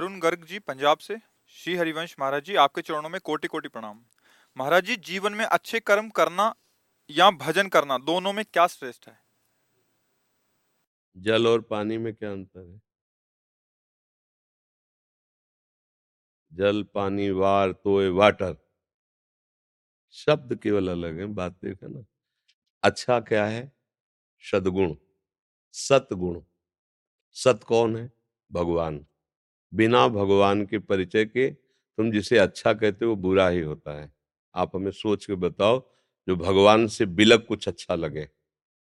अरुण 0.00 0.18
गर्ग 0.20 0.44
जी, 0.44 0.58
पंजाब 0.58 0.98
से, 0.98 1.16
श्री 1.46 1.76
हरिवंश 1.76 2.16
महाराज 2.20 2.44
जी, 2.44 2.54
आपके 2.54 2.82
चरणों 2.82 3.08
में 3.08 3.20
कोटि 3.20 3.48
कोटि 3.48 3.68
प्रणाम। 3.68 4.04
महाराज 4.56 4.84
जी, 4.84 4.96
जीवन 4.96 5.32
में 5.32 5.44
अच्छे 5.44 5.80
कर्म 5.80 6.08
करना 6.08 6.54
या 7.10 7.30
भजन 7.30 7.68
करना, 7.68 7.98
दोनों 7.98 8.32
में 8.32 8.44
क्या 8.44 8.66
श्रेष्ठ 8.66 9.08
है? 9.08 9.18
जल 11.16 11.46
और 11.46 11.60
पानी 11.60 11.98
में 11.98 12.14
क्या 12.14 12.32
अंतर 12.32 12.60
है? 12.60 12.80
जल, 16.52 16.82
पानी, 16.82 17.30
वार 17.30 17.72
तोय 17.72 18.08
वाटर, 18.08 18.56
शब्द 20.10 20.58
केवल 20.62 20.88
अलग 20.88 21.18
है, 21.18 21.26
बात 21.26 21.52
देखा 21.52 21.86
ना? 21.86 22.04
अच्छा 22.82 23.20
क्या 23.20 23.46
है? 23.46 23.72
सदगुण, 24.42 24.96
सतगुण। 25.72 26.42
सत 27.32 27.60
कौन 27.66 27.96
है? 27.96 28.12
भगवान। 28.52 29.06
बिना 29.74 30.08
भगवान 30.08 30.66
के 30.66 30.78
परिचय 30.78 31.24
के 31.24 31.50
तुम 31.50 32.10
जिसे 32.12 32.38
अच्छा 32.38 32.72
कहते 32.72 33.04
हो 33.04 33.16
बुरा 33.16 33.48
ही 33.48 33.60
होता 33.60 34.00
है। 34.00 34.12
आप 34.54 34.76
हमें 34.76 34.90
सोच 34.90 35.26
के 35.26 35.34
बताओ, 35.34 35.90
जो 36.28 36.36
भगवान 36.36 36.86
से 36.86 37.06
बिलग 37.06 37.46
कुछ 37.46 37.68
अच्छा 37.68 37.94
लगे। 37.94 38.28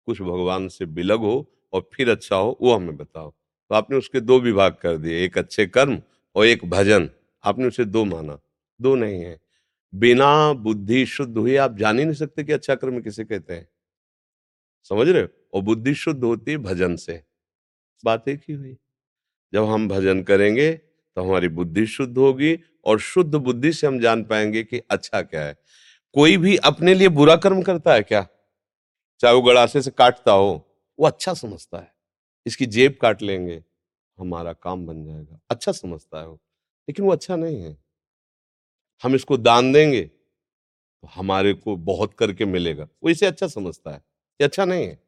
कुछ 0.07 0.23
भगवान 0.23 0.69
से 0.69 0.87
बिलग 0.87 1.19
हो 1.19 1.53
और 1.73 1.91
फिर 1.95 2.11
अच्छा 2.11 2.37
हो, 2.37 2.59
वो 2.63 2.75
हमें 2.75 2.97
बताओ। 2.97 3.31
तो 3.31 3.75
आपने 3.75 3.97
उसके 3.97 4.21
दो 4.21 4.41
विभाग 4.41 4.73
कर 4.83 4.97
दिए, 4.97 5.25
एक 5.25 5.39
अच्छे 5.39 5.67
कर्म 5.67 6.03
और 6.37 6.47
एक 6.47 6.65
भजन। 6.65 7.11
आपने 7.45 7.67
उसे 7.67 7.85
दो 7.85 8.05
माना। 8.05 8.41
दो 8.81 8.95
नहीं 8.95 9.21
है। 9.23 9.41
बिना 9.95 10.53
बुद्धि 10.53 11.07
शुद्ध 11.07 11.39
हुई 11.39 11.57
आप 11.57 11.79
जान 11.79 11.99
ही 11.99 12.05
नहीं 12.05 12.15
सकते 12.15 12.45
कि 12.45 12.53
अच्छा 12.53 12.75
कर्म 12.75 13.01
किसे 13.01 13.25
कहते 13.25 13.55
हैं। 13.55 13.69
समझ 14.85 15.09
रहे 15.09 15.23
हो? 15.23 15.29
और 15.55 15.63
बुद्धि 15.63 15.95
शुद्ध 15.95 16.25
होती 16.25 16.51
है 16.51 16.57
भजन 16.59 16.97
से। 16.97 17.23
बात 18.05 18.29
एक 18.29 18.41
ही 18.49 18.55
हुई। 18.55 18.77
जब 19.55 19.65
हम 19.65 19.89
भजन 19.89 20.23
करेंगे 20.23 20.73
तो 20.73 21.23
हमारी 21.23 21.49
बुद्धि 21.49 21.87
शुद्ध 21.87 22.17
होगी 22.19 22.59
और 22.85 22.99
शुद्ध 23.01 23.35
बुद्धि 23.35 23.73
से 23.73 23.87
हम 23.87 23.99
जान 24.01 24.25
पाएँगे 24.25 24.63
कि 24.63 24.79
अच्छा 24.91 25.21
क्या 25.23 25.43
है। 25.43 25.57
कोई 26.15 26.37
भी 26.37 26.57
अपने 26.57 26.95
लिए 26.95 27.09
बुरा 27.11 27.37
कर्म 27.37 27.63
करता 27.63 27.95
है 27.95 28.03
क्या? 28.03 28.27
चाहे 29.21 29.35
वो 29.35 29.43
गड़ासे 29.43 29.83
से 29.83 29.91
काटता 29.91 30.33
हो, 30.33 30.51
वो 30.99 31.07
अच्छा 31.07 31.35
समझता 31.35 31.79
है। 31.79 31.93
इसकी 32.47 32.67
जेब 32.67 32.97
काट 33.03 33.23
लेंगे, 33.23 33.63
हमारा 34.19 34.53
काम 34.53 34.87
बन 34.87 35.05
जाएगा। 35.05 35.39
अच्छा 35.51 35.73
समझता 35.73 36.21
है 36.21 36.27
वो, 36.27 36.35
लेकिन 36.89 37.05
वो 37.05 37.13
अच्छा 37.13 37.37
नहीं 37.37 37.63
है। 37.63 37.77
हम 39.03 39.15
इसको 39.15 39.37
दान 39.37 39.73
देंगे 39.73 40.03
तो 40.03 41.09
हमारे 41.15 41.53
को 41.55 41.77
बहुत 41.77 42.15
करके 42.15 42.45
मिलेगा। 42.47 42.89
वो 43.03 43.11
इसे 43.11 43.27
अच्छा 43.27 43.47
समझता 43.49 43.91
है, 43.91 43.97
ये 43.97 44.45
अच्छा 44.45 44.65
नहीं 44.65 44.87
है। 44.87 44.99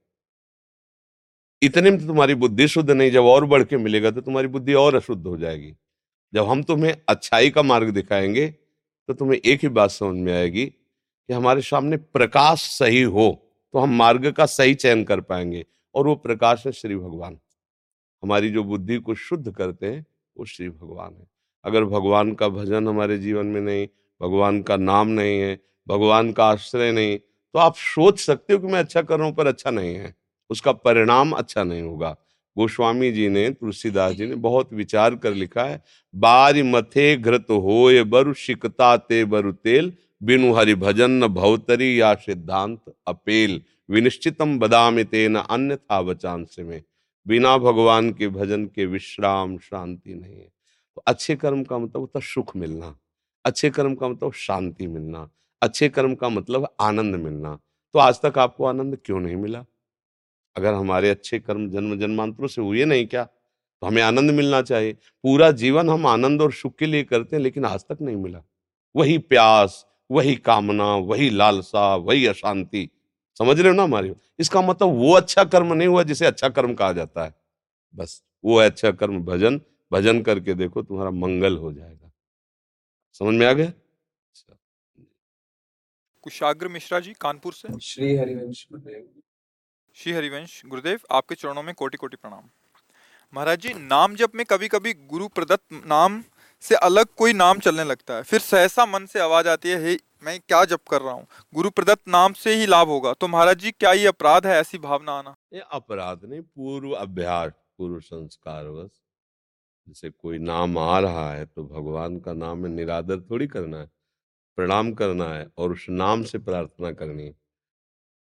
इतने 1.62 1.90
में 1.90 1.98
तो 2.00 2.06
तुम्हारी 2.06 2.34
बुद्धि 2.34 2.66
शुद्ध 2.68 2.90
नहीं, 2.90 3.10
जब 3.10 3.24
और 3.24 3.44
बढ़ 3.46 3.62
के 3.64 3.76
मिलेगा 3.76 4.10
तो 4.10 4.20
तुम्हारी 4.20 4.48
बुद्धि 4.48 4.74
और 4.74 4.94
अशुद्ध 4.94 5.26
हो 5.26 5.36
जाएगी। 5.36 5.72
जब 6.32 6.46
हम 6.46 6.62
तुम्हें 6.62 6.94
अच्छाई 7.08 7.50
का 7.50 7.62
मार्ग 7.62 7.90
दिखाएँगे 7.90 8.46
तो 9.08 9.14
तुम्हें 9.14 9.40
एक 9.42 9.60
ही 9.62 9.68
बात 9.70 9.90
समझ 9.90 10.16
में 10.16 10.32
आएगी 10.34 10.64
कि 10.66 11.34
हमारे 11.34 11.60
सामने 11.62 11.96
प्रकाश 11.96 12.62
सही 12.70 13.02
हो 13.04 13.30
तो 13.74 13.78
हम 13.78 13.96
मार्ग 13.96 14.30
का 14.32 14.46
सही 14.46 14.74
चयन 14.76 15.04
कर 15.04 15.20
पाएँगे, 15.22 15.64
और 15.94 16.06
वो 16.06 16.14
प्रकाश 16.16 16.62
है 16.66 16.72
श्री 16.72 16.96
भगवान। 16.96 17.38
हमारी 18.22 18.50
जो 18.50 18.64
बुद्धि 18.64 18.96
को 18.98 19.14
शुद्ध 19.16 19.52
करते 19.52 19.86
हैं, 19.86 20.04
वो 20.36 20.44
श्री 20.46 20.68
भगवान 20.70 21.14
है। 21.14 21.26
अगर 21.64 21.84
भगवान 21.86 22.32
का 22.34 22.48
भजन 22.50 22.88
हमारे 22.88 23.18
जीवन 23.18 23.46
में 23.46 23.60
नहीं, 23.60 23.86
भगवान 24.20 24.62
का 24.62 24.76
नाम 24.76 25.08
नहीं 25.10 25.38
है, 25.40 25.58
भगवान 25.86 26.32
का 26.32 26.46
आश्रय 26.46 26.92
नहीं 26.92 27.18
तो 27.18 27.58
आप 27.60 27.74
सोच 27.76 28.20
सकते 28.20 28.52
हो 28.52 28.58
कि 28.58 28.66
मैं 28.66 28.78
अच्छा 28.80 29.02
कर 29.02 29.18
रहा 29.18 29.26
हूँ 29.26 29.34
पर 29.36 29.46
अच्छा 29.46 29.70
नहीं 29.70 29.94
है। 29.94 30.14
उसका 30.50 30.72
परिणाम 30.72 31.32
अच्छा 31.32 31.64
नहीं 31.64 31.82
होगा। 31.82 32.16
गोस्वामी 32.56 33.10
जी 33.12 33.28
ने, 33.28 33.50
तुलसीदास 33.50 34.14
जी 34.14 34.26
ने 34.26 34.34
बहुत 34.34 34.72
विचार 34.72 35.14
कर 35.14 35.34
लिखा 35.34 35.64
है, 35.64 35.82
बारी 36.14 36.62
मथे 36.62 37.16
घृत 37.16 37.46
होय 37.50 38.02
बरु, 38.04 38.34
शिकता 38.34 38.96
ते 38.96 39.24
बरु 39.24 39.52
तेल, 39.52 39.92
बिनु 40.22 40.52
हरि 40.54 40.74
भजन 40.74 41.10
न 41.10 41.28
भवतरी 41.28 42.00
या 42.00 42.14
सिद्धांत 42.14 42.94
अपेल, 43.06 43.60
विनिश्चितम 43.90 44.58
बदाम 44.58 45.02
तेन 45.02 45.36
अन्य 45.36 45.76
था 45.76 46.02
बचांश 46.02 46.56
में। 46.58 46.82
बिना 47.26 47.56
भगवान 47.58 48.10
के 48.12 48.28
भजन 48.28 48.64
के 48.66 48.86
विश्राम 48.86 49.58
शांति 49.58 50.14
नहीं 50.14 50.36
है। 50.36 50.48
तो 50.96 51.02
अच्छे 51.06 51.36
कर्म 51.36 51.62
का 51.64 51.78
मतलब 51.78 52.00
होता 52.00 52.20
सुख 52.20 52.56
मिलना, 52.56 52.94
अच्छे 53.44 53.70
कर्म 53.70 53.94
का 53.94 54.08
मतलब 54.08 54.32
शांति 54.32 54.86
मिलना, 54.86 55.28
अच्छे 55.62 55.88
कर्म 55.88 56.14
का 56.14 56.28
मतलब 56.28 56.68
आनंद 56.80 57.14
मिलना। 57.14 57.58
तो 57.94 57.98
आज 57.98 58.20
तक 58.24 58.38
आपको 58.38 58.64
आनंद 58.64 58.98
क्यों 59.04 59.20
नहीं 59.20 59.36
मिला? 59.36 59.64
अगर 60.56 60.74
हमारे 60.74 61.10
अच्छे 61.10 61.38
कर्म 61.38 61.68
जन्म 61.70 61.98
जन्मांतरों 61.98 62.48
से 62.48 62.62
हुए 62.62 62.84
नहीं 62.84 63.06
क्या? 63.06 63.24
तो 63.24 63.86
हमें 63.86 64.02
आनंद 64.02 64.30
मिलना 64.30 64.60
चाहिए। 64.62 64.92
पूरा 64.92 65.50
जीवन 65.52 65.90
हम 65.90 66.06
आनंद 66.06 66.42
और 66.42 66.52
सुख 66.52 66.74
के 66.78 66.86
लिए 66.86 67.02
करते 67.02 67.36
हैं 67.36 67.42
लेकिन 67.42 67.64
आज 67.64 67.80
तक 67.80 67.98
नहीं 68.02 68.16
मिला। 68.16 68.42
वही 68.94 69.18
प्यास 69.18 69.84
वही 70.10 70.34
कामना 70.36 70.94
वही 70.96 71.30
लालसा 71.30 71.94
वही 71.96 72.26
अशांति। 72.26 72.88
समझ 73.38 73.58
रहे 73.60 73.68
हो 73.68 73.74
ना 73.74 73.82
हमारे? 73.82 74.14
इसका 74.38 74.60
मतलब 74.62 74.88
वो 74.88 75.12
अच्छा 75.12 75.44
कर्म 75.44 75.72
नहीं 75.72 75.88
हुआ 75.88 76.02
जिसे 76.02 76.26
अच्छा 76.26 76.48
कर्म 76.48 76.74
कहा 76.74 76.92
जाता 76.92 77.24
है। 77.24 77.34
बस 77.94 78.22
वो 78.44 78.60
है 78.60 78.66
अच्छा 78.66 78.90
कर्म 78.90 79.24
भजन। 79.24 79.60
भजन 79.92 80.22
करके 80.22 80.54
देखो 80.54 80.82
तुम्हारा 80.82 81.10
मंगल 81.10 81.56
हो 81.56 81.72
जाएगा। 81.72 82.10
समझ 83.12 83.34
में 83.34 83.46
आ 83.46 83.52
गया? 83.52 83.72
कुशाग्र 86.24 86.68
मिश्रा 86.68 87.00
जी 87.00 87.12
कानपुर 87.20 87.52
से। 87.52 87.78
श्री 87.80 88.16
हरिवंश 88.16 88.66
श्री 89.96 90.12
हरिवंश, 90.12 90.62
गुरुदेव, 90.66 90.98
आपके 91.10 91.34
चरणों 91.34 91.62
में 91.62 91.74
कोटि 91.74 91.96
कोटि 91.96 92.16
प्रणाम। 92.16 92.42
महाराज 93.32 93.60
जी, 93.60 93.72
नाम 93.74 94.14
जप 94.14 94.34
में 94.34 94.44
कभी 94.46 94.68
कभी 94.68 94.92
गुरु 94.92 95.28
प्रदत्त 95.28 95.62
नाम 95.86 96.22
से 96.62 96.74
अलग 96.74 97.06
कोई 97.16 97.32
नाम 97.32 97.58
चलने 97.58 97.84
लगता 97.84 98.14
है। 98.14 98.22
फिर 98.22 98.40
सहसा 98.40 98.86
मन 98.86 99.06
से 99.06 99.20
आवाज़ 99.20 99.48
आती 99.48 99.70
है, 99.70 99.78
हे, 99.82 99.96
मैं 100.24 100.38
क्या 100.40 100.64
जप 100.64 100.80
कर 100.90 101.02
रहा 101.02 101.12
हूँ? 101.12 101.26
गुरु 101.54 101.70
प्रदत्त 101.70 102.08
नाम 102.08 102.32
से 102.32 102.54
ही 102.54 102.66
लाभ 102.66 102.88
होगा। 102.88 103.12
तो 103.12 103.28
महाराज 103.28 103.58
जी, 103.58 103.70
क्या 103.70 103.92
ये 103.92 104.06
अपराध 104.06 104.46
है, 104.46 104.58
ऐसी 104.60 104.78
भावना 104.78 105.12
आना? 105.12 105.34
ये 105.52 105.62
अपराध 105.70 106.24
नहीं, 106.24 106.40
पूर्व 106.40 106.92
अभ्यास, 106.92 107.52
पूर्व 107.78 107.98
संस्कार 108.00 108.64
बस। 108.64 108.90
जैसे 109.86 110.10
कोई 110.10 110.38
नाम 110.38 110.78
आ 110.78 110.98
रहा 110.98 111.32
है 111.32 111.46
तो 111.46 111.64
भगवान 111.64 112.20
का 112.20 112.32
नाम 112.34 112.66
निरादर 112.66 113.20
थोड़ी 113.20 113.46
करना 113.46 113.78
है, 113.78 113.90
प्रणाम 114.58 114.92
करना 114.92 115.28
है 115.28 115.46
और 115.58 115.72
उस 115.72 115.86
नाम 115.88 116.22
से 116.24 116.38
प्रार्थना 116.40 116.92
करनी 116.92 117.24
है। 117.24 117.34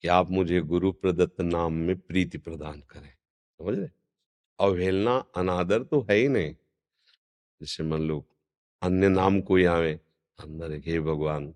कि 0.01 0.07
आप 0.07 0.31
मुझे 0.31 0.61
गुरु 0.61 0.91
प्रदत्त 0.91 1.41
नाम 1.41 1.73
में 1.73 1.99
प्रीति 1.99 2.37
प्रदान 2.37 2.81
करें। 2.81 3.13
समझ 3.57 3.79
रहे? 3.79 3.89
अवहेलना, 4.59 5.25
अनादर 5.35 5.83
तो 5.83 6.01
है 6.01 6.15
ही 6.15 6.27
नहीं। 6.27 6.55
जैसे 7.61 7.83
मान 7.83 8.01
लो, 8.01 8.25
अन्य 8.81 9.09
नाम 9.09 9.41
कोई 9.41 9.65
आवे, 9.65 9.93
अंदर 10.39 10.71
हे 10.71 10.99
भगवान, 10.99 11.55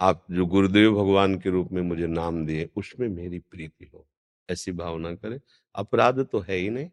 आप 0.00 0.26
जो 0.30 0.46
गुरुदेव 0.46 0.94
भगवान 0.94 1.40
के 1.40 1.50
रूप 1.50 1.72
में 1.72 1.82
मुझे 1.82 2.06
नाम 2.06 2.46
दिए, 2.46 2.70
उसमें 2.76 3.08
मेरी 3.08 3.38
प्रीति 3.38 3.90
हो। 3.94 4.08
ऐसी 4.50 4.72
भावना 4.72 5.14
करें। 5.14 5.40
अपराध 5.74 6.20
तो 6.20 6.40
है 6.40 6.56
ही 6.56 6.70
नहीं। 6.70 6.90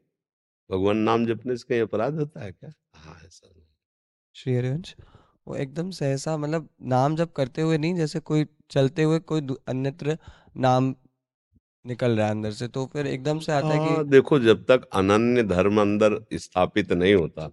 भगवान 0.72 0.98
नाम 0.98 1.25
जपने 1.25 1.57
से 1.57 1.66
कहीं 1.69 1.81
अपराध 1.81 2.16
होता 2.16 2.42
है 2.44 2.51
क्या? 2.51 2.74
हाँ 2.96 3.22
ऐसा 3.25 3.50
नहीं। 3.56 3.66
श्री 4.34 4.56
हरिवंश, 4.56 4.96
वो 5.48 5.56
एकदम 5.56 5.92
सहसा 5.92 6.38
मतलब 6.38 6.69
नाम 6.81 7.16
जब 7.16 7.34
करते 7.34 7.62
हुए 7.62 7.78
नहीं, 7.78 7.96
जैसे 7.96 8.19
कोई 8.19 8.46
चलते 8.69 9.04
हुए 9.04 9.19
कोई 9.19 9.48
अन्यत्र 9.68 10.18
नाम 10.56 10.96
निकल 11.86 12.18
रहा 12.18 12.26
है 12.26 12.32
अंदर 12.32 12.52
से 12.52 12.68
तो 12.68 12.86
फिर 12.86 13.08
एकदम 13.08 13.40
से 13.40 13.52
आता 13.52 13.68
है 13.68 13.80
हाँ, 13.80 14.04
कि 14.04 14.10
देखो 14.10 14.40
जब 14.40 14.64
तक 14.66 14.90
अनन्य 14.94 15.44
धर्म 15.44 15.82
अंदर 15.82 16.26
स्थापित 16.34 16.92
नहीं 16.94 17.16
होता 17.16 17.48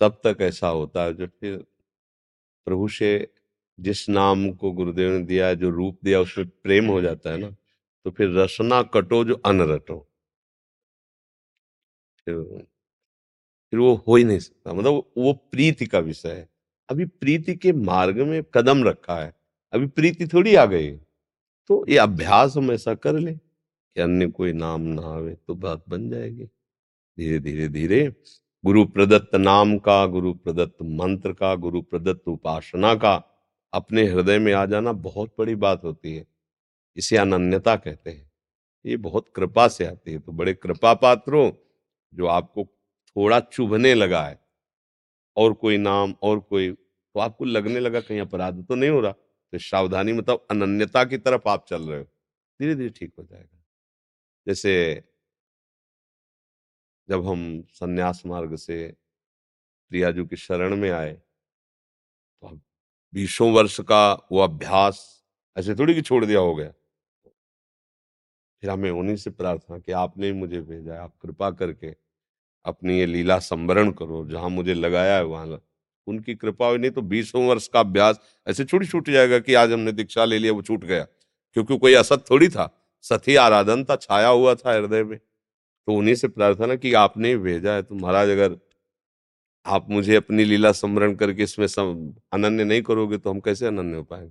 तब 0.00 0.20
तक 0.26 0.36
ऐसा 0.40 0.68
होता 0.68 1.04
है। 1.04 1.14
जो 1.14 1.26
फिर 1.26 1.56
प्रभु 2.66 2.88
से 2.88 3.28
जिस 3.80 4.08
नाम 4.08 4.50
को 4.52 4.72
गुरुदेव 4.72 5.12
ने 5.12 5.24
दिया 5.24 5.54
जो 5.54 5.70
रूप 5.70 5.98
दिया 6.04 6.20
उसमें 6.20 6.48
प्रेम 6.48 6.86
हो 6.86 7.00
जाता 7.00 7.30
है 7.30 7.38
ना 7.38 7.50
तो 8.06 8.10
फिर 8.10 8.30
रसना 8.30 8.82
कटो 8.82 9.24
जो 9.24 9.34
अन 9.46 9.62
रटो। 9.62 9.98
फिर 12.26 12.66
फिर 13.72 13.80
वो 13.80 13.94
हो 14.08 14.16
ही 14.16 14.24
नहीं 14.24 14.38
सकता। 14.38 14.72
मतलब 14.72 15.02
वो 15.18 15.32
प्रीति 15.32 15.86
का 15.86 15.98
विषय 15.98 16.28
है। 16.28 16.48
अभी 16.88 17.04
प्रीति 17.04 17.54
के 17.54 17.72
मार्ग 17.72 18.20
में 18.20 18.42
कदम 18.54 18.84
रखा 18.84 19.16
है। 19.20 19.34
अभी 19.72 19.86
प्रीति 19.86 20.26
थोड़ी 20.26 20.54
आ 20.54 20.64
गई। 20.66 20.90
तो 21.68 21.86
ये 21.88 21.98
अभ्यास 21.98 22.56
हम 22.56 22.70
ऐसा 22.72 22.94
कर 22.94 23.18
ले 23.18 23.32
कि 23.34 24.00
अन्य 24.00 24.26
कोई 24.26 24.52
नाम 24.52 24.80
ना 24.80 25.02
आवे 25.02 25.34
तो 25.34 25.54
बात 25.54 25.84
बन 25.88 26.10
जाएगी। 26.10 26.44
धीरे 27.18 27.38
धीरे 27.38 27.68
धीरे, 27.68 28.14
गुरु 28.64 28.84
प्रदत्त 28.84 29.34
नाम 29.34 29.78
का, 29.78 30.06
गुरु 30.06 30.34
प्रदत्त 30.34 30.76
मंत्र 30.82 31.32
का, 31.32 31.54
गुरु 31.54 31.82
प्रदत्त 31.82 32.28
उपासना 32.28 32.94
का 32.94 33.14
अपने 33.72 34.04
हृदय 34.04 34.38
में 34.38 34.52
आ 34.52 34.66
जाना 34.66 34.92
बहुत 34.92 35.34
बड़ी 35.38 35.54
बात 35.54 35.84
होती 35.84 36.14
है। 36.16 36.26
इसे 36.96 37.16
अनन्यता 37.16 37.76
कहते 37.76 38.10
हैं। 38.10 38.30
ये 38.86 38.96
बहुत 38.96 39.28
कृपा 39.36 39.68
से 39.68 39.86
आती 39.86 40.12
है। 40.12 40.18
तो 40.18 40.32
बड़े 40.32 40.54
कृपा 40.54 40.94
पात्रों, 40.94 41.52
जो 42.14 42.26
आपको 42.26 42.64
थोड़ा 43.16 43.40
चुभने 43.40 43.94
लगा 43.94 44.22
है, 44.22 44.40
और 45.36 45.52
कोई 45.52 45.76
नाम, 45.76 46.14
और 46.22 46.40
कोई 46.40 46.70
तो 46.70 47.20
आपको 47.20 47.44
लगने 47.44 47.80
लगा 47.80 48.00
कहीं 48.00 48.20
अपराध 48.20 48.64
तो 48.68 48.74
नहीं 48.74 48.90
हो 48.90 49.00
रहा। 49.00 49.14
तो 49.54 49.58
सावधानी 49.60 50.12
मतलब 50.12 50.46
अनन्यता 50.50 51.04
की 51.04 51.18
तरफ़ 51.18 51.48
आप 51.48 51.64
चल 51.68 51.82
रहे 51.82 51.98
हो 51.98 52.04
धीरे 52.60 52.74
धीरे 52.74 52.90
ठीक 52.90 53.12
हो 53.18 53.24
जाएगा। 53.24 53.58
जैसे 54.46 54.72
जब 57.08 57.26
हम 57.26 57.40
सन्यास 57.70 58.22
मार्ग 58.26 58.54
से 58.56 58.76
प्रियाजू 59.90 60.24
की 60.26 60.36
शरण 60.38 60.76
में 60.76 60.90
आए 60.90 61.16
तो 62.42 62.48
अब 62.48 62.60
बीसों 63.12 63.52
वर्ष 63.52 63.80
का 63.88 64.02
वो 64.32 64.40
अभ्यास 64.40 65.00
ऐसे 65.56 65.74
थोड़ी 65.74 65.94
कि 65.94 66.02
छोड़ 66.02 66.24
दिया 66.24 66.40
हो 66.40 66.54
गया। 66.54 66.72
फिर 68.62 68.70
हमें 68.70 68.90
उन्हीं 68.90 69.16
से 69.16 69.30
प्रार्थना 69.30 69.78
कि 69.78 69.92
आपने 69.94 70.32
मुझे 70.32 70.60
भेजा 70.62 71.02
आप 71.02 71.12
कृपा 71.22 71.50
करके 71.52 71.94
अपनी 72.64 72.98
ये 72.98 73.06
लीला 73.06 73.38
संवरण 73.40 73.92
करो, 73.92 74.26
जहाँ 74.28 74.50
मुझे 74.50 74.74
लगाया 74.74 75.16
है 75.16 75.24
वहाँ 75.26 75.46
उनकी 76.06 76.34
कृपा 76.34 76.68
हुई। 76.68 76.78
नहीं 76.78 76.90
तो 76.90 77.02
बीसों 77.02 77.46
वर्ष 77.46 77.68
का 77.68 77.80
अभ्यास 77.80 78.20
ऐसे 78.48 78.64
छूट 78.64 78.86
छूट 78.86 79.10
जाएगा 79.10 79.38
कि 79.38 79.54
आज 79.54 79.72
हमने 79.72 79.92
दीक्षा 79.92 80.24
ले 80.24 80.38
लिया 80.38 80.52
वो 80.52 80.62
छूट 80.62 80.84
गया। 80.84 81.04
क्योंकि 81.52 81.78
कोई 81.78 81.94
असत 81.94 82.24
थोड़ी 82.30 82.48
था। 82.48 82.80
सती 83.02 83.36
आराधन 83.36 83.84
था 83.84 83.96
छाया 83.96 84.28
हुआ 84.28 84.54
था 84.54 84.72
हृदय 84.72 85.04
में। 85.04 85.18
तो 85.86 85.94
उन्हीं 85.94 86.14
से 86.14 86.28
प्रार्थना 86.28 86.76
कि 86.76 86.92
आपने 86.92 87.36
भेजा 87.36 87.74
है। 87.74 87.82
तो 87.82 87.94
महाराज 87.94 88.28
अगर 88.28 88.58
आप 89.66 89.90
मुझे 89.90 90.16
अपनी 90.16 90.44
लीला 90.44 90.72
स्मरण 90.72 91.14
करके 91.14 91.42
इसमें 91.42 91.66
सम, 91.66 92.14
अनन्य 92.32 92.64
नहीं 92.64 92.82
करोगे 92.82 93.18
तो 93.18 93.30
हम 93.30 93.40
कैसे 93.40 93.66
अनन्य 93.66 93.96
हो 93.96 94.02
पाएँगे? 94.02 94.30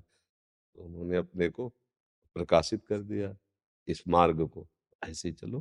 तो 0.76 0.84
उन्होंने 0.84 1.18
अपने 1.18 1.50
को 1.50 1.70
प्रकाशित 2.36 2.86
कर 2.86 2.98
दिया 2.98 3.36
इस 3.88 4.04
मार्ग 4.08 4.48
को। 4.48 4.68
ऐसे 5.10 5.32
चलो। 5.32 5.60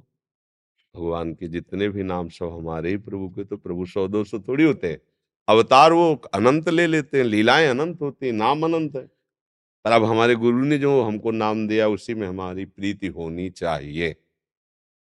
भगवान 0.97 1.35
के 1.35 1.49
जितने 1.49 1.89
भी 1.89 2.03
नाम 2.03 2.29
सब 2.29 2.53
हमारे 2.53 2.91
ही 2.91 2.97
प्रभु 2.97 3.29
के 3.29 3.45
तो 3.45 3.57
प्रभु 3.57 3.87
सौ 3.87 4.09
दो 4.09 4.25
सौ 4.25 4.39
थोड़ी 4.39 4.65
होते 4.65 4.91
हैं। 4.91 5.01
अवतार 5.49 5.93
वो 5.93 6.15
अनंत 6.35 6.69
ले 6.69 6.87
लेते 6.87 7.19
हैं, 7.19 7.25
लीलाएँ 7.25 7.69
अनंत 7.69 8.01
होती 8.01 8.27
हैं, 8.27 8.33
नाम 8.33 8.65
अनंत 8.65 8.97
है। 8.97 9.07
पर 9.85 9.93
अब 9.93 10.05
हमारे 10.05 10.35
गुरु 10.35 10.65
ने 10.65 10.79
जो 10.79 11.03
हमको 11.03 11.31
नाम 11.31 11.69
दिया, 11.69 11.89
उसी 11.89 12.15
में 12.15 12.29
हमारी 12.29 12.65
प्रीति 12.65 13.07
होनी 13.07 13.51
चाहिए। 13.51 14.17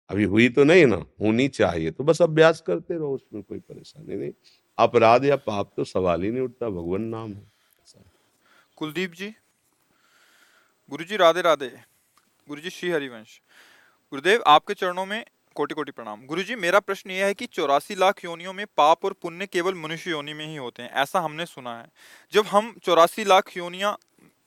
अभी 0.10 0.24
हुई 0.24 0.50
तो 0.50 0.64
नहीं 0.64 0.86
ना, 0.86 1.06
होनी 1.22 1.48
चाहिए। 1.48 1.92
तो 1.92 2.04
बस 2.04 2.22
अभ्यास 2.22 2.64
करते 2.68 2.94
रहो, 2.94 3.16
उसमें 3.16 3.44
कोई 3.44 3.60
परेशानी 3.60 4.16
नहीं। 4.16 4.32
अपराध 4.78 5.26
या 5.26 5.36
पाप 5.36 5.74
तो 5.78 5.84
सवाल 5.84 6.24
ही 6.24 6.32
नहीं 6.32 6.42
उठता, 6.42 6.70
भगवान 6.70 7.02
नाम 7.02 7.34
है। 7.34 7.52
कुलदीप 8.76 9.14
जी 9.14 9.34
गुरु 10.90 11.04
जी 11.04 11.18
राधे 11.18 11.42
राधे 11.42 11.72
गुरु 12.48 12.62
जी 12.62 12.70
श्री 12.70 12.90
हरिवंश। 12.90 13.42
गुरुदेव, 14.12 14.44
आपके 14.48 14.74
चरणों 14.74 15.06
में 15.06 15.26
कोटि 15.60 15.76
कोटि 15.76 15.92
प्रणाम। 15.92 16.26
गुरु 16.26 16.44
जी 16.44 16.56
मेरा 16.58 16.80
प्रश्न 16.82 17.12
यह 17.12 17.26
है 17.26 17.34
कि 17.34 17.46
चौरासी 17.48 17.96
लाख 17.96 18.24
योनियों 18.26 18.54
में 18.54 18.66
पाप 18.78 19.06
और 19.06 19.14
पुण्य 19.22 19.46
केवल 19.48 19.76
मनुष्य 19.78 20.12
योनि 20.12 20.34
में 20.34 20.46
ही 20.46 20.56
होते 20.56 20.84
हैं 20.84 20.92
ऐसा 21.02 21.20
हमने 21.20 21.46
सुना 21.48 21.78
है। 21.78 21.88
जब 22.34 22.46
हम 22.48 22.74
चौरासी 22.84 23.24
लाख 23.26 23.56
योनियाँ 23.58 23.98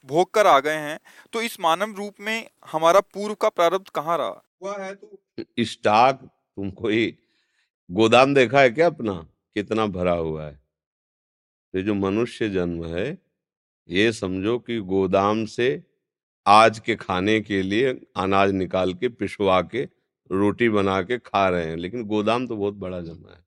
भोग 0.09 0.31
कर 0.35 0.47
आ 0.47 0.59
गए 0.61 0.77
हैं 0.79 0.99
तो 1.33 1.43
इस 1.43 1.59
मानव 1.61 1.95
रूप 1.97 2.15
में 2.21 2.49
हमारा 2.73 3.01
पूर्व 3.15 3.35
का 3.35 3.49
प्रारब्ध 3.51 3.89
कहाँ 3.95 4.19
रहा? 4.19 4.43
हुआ 4.63 4.79
है 4.79 4.95
तो? 4.95 5.19
स्टॉक 5.61 6.17
तुम 6.17 6.71
कोई 6.73 7.07
गोदाम 7.91 8.35
देखा 8.35 8.61
है 8.61 8.71
क्या 8.71 8.87
अपना? 8.87 9.13
कितना 9.57 9.87
भरा 9.93 10.13
हुआ 10.17 10.45
है। 10.45 10.61
ये 11.75 11.83
जो 11.83 11.95
मनुष्य 11.95 12.49
जन्म 12.51 12.85
है 12.97 13.09
ये 13.89 14.13
समझो 14.15 14.59
कि 14.59 14.79
गोदाम 14.89 15.45
से 15.53 15.69
आज 16.47 16.79
के 16.79 16.95
खाने 16.97 17.41
के 17.41 17.63
लिए 17.63 17.93
अनाज 18.17 18.51
निकाल 18.53 18.95
के 18.95 19.09
पिछवा 19.11 19.61
के 19.63 19.89
रोटी 20.31 20.69
बना 20.69 21.01
के 21.03 21.19
खा 21.19 21.49
रहे 21.49 21.65
हैं, 21.65 21.77
लेकिन 21.77 22.05
गोदाम 22.05 22.47
तो 22.47 22.57
बहुत 22.57 22.75
बड़ा 22.75 23.01
जमा 23.01 23.33
है। 23.33 23.41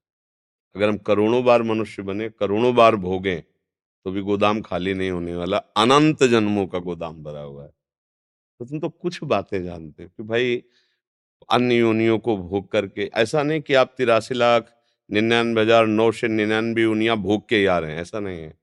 अगर 0.76 0.90
हम 0.90 0.98
करोड़ों 0.98 1.44
बार 1.44 1.64
मनुष्य 1.64 2.04
बने, 2.04 2.30
करोड़ों 2.30 2.74
बार 2.76 2.96
भोगें 2.98 3.42
तो 4.06 4.12
भी 4.12 4.22
गोदाम 4.22 4.62
खाली 4.62 4.94
नहीं 4.94 5.10
होने 5.12 5.36
वाला, 5.36 5.58
अनंत 5.58 6.24
जन्मों 6.24 6.66
का 6.68 6.80
गोदाम 6.80 7.24
भरा 7.24 7.42
हुआ 7.42 7.64
है। 7.64 7.70
तो 8.60 8.66
तुम 8.66 8.80
तो 8.80 8.90
कुछ 8.90 9.24
बातें 9.24 9.64
जानते 9.64 10.04
हो 10.04 10.10
कि 10.10 10.24
भाई, 10.24 10.64
अन्य 11.50 11.76
योनियों 11.76 12.18
को 12.20 12.36
भोग 12.38 12.72
करके, 12.72 13.10
ऐसा 13.14 13.44
नहीं 13.44 13.62
कि 13.62 13.74
आप 13.74 13.94
तिरासी 13.98 14.36
लाख, 14.36 14.72
निन्यानवे 15.10 15.62
हज़ार, 15.62 15.86
नौ 15.88 16.12
सौ 16.12 16.28
निन्यानवे 16.28 16.82
योनियाँ 16.82 17.18
भोग 17.18 17.48
के 17.50 17.66
आ 17.66 17.78
रहे 17.80 17.92
हैं, 17.92 18.02
ऐसा 18.02 18.20
नहीं 18.20 18.42
है। 18.42 18.54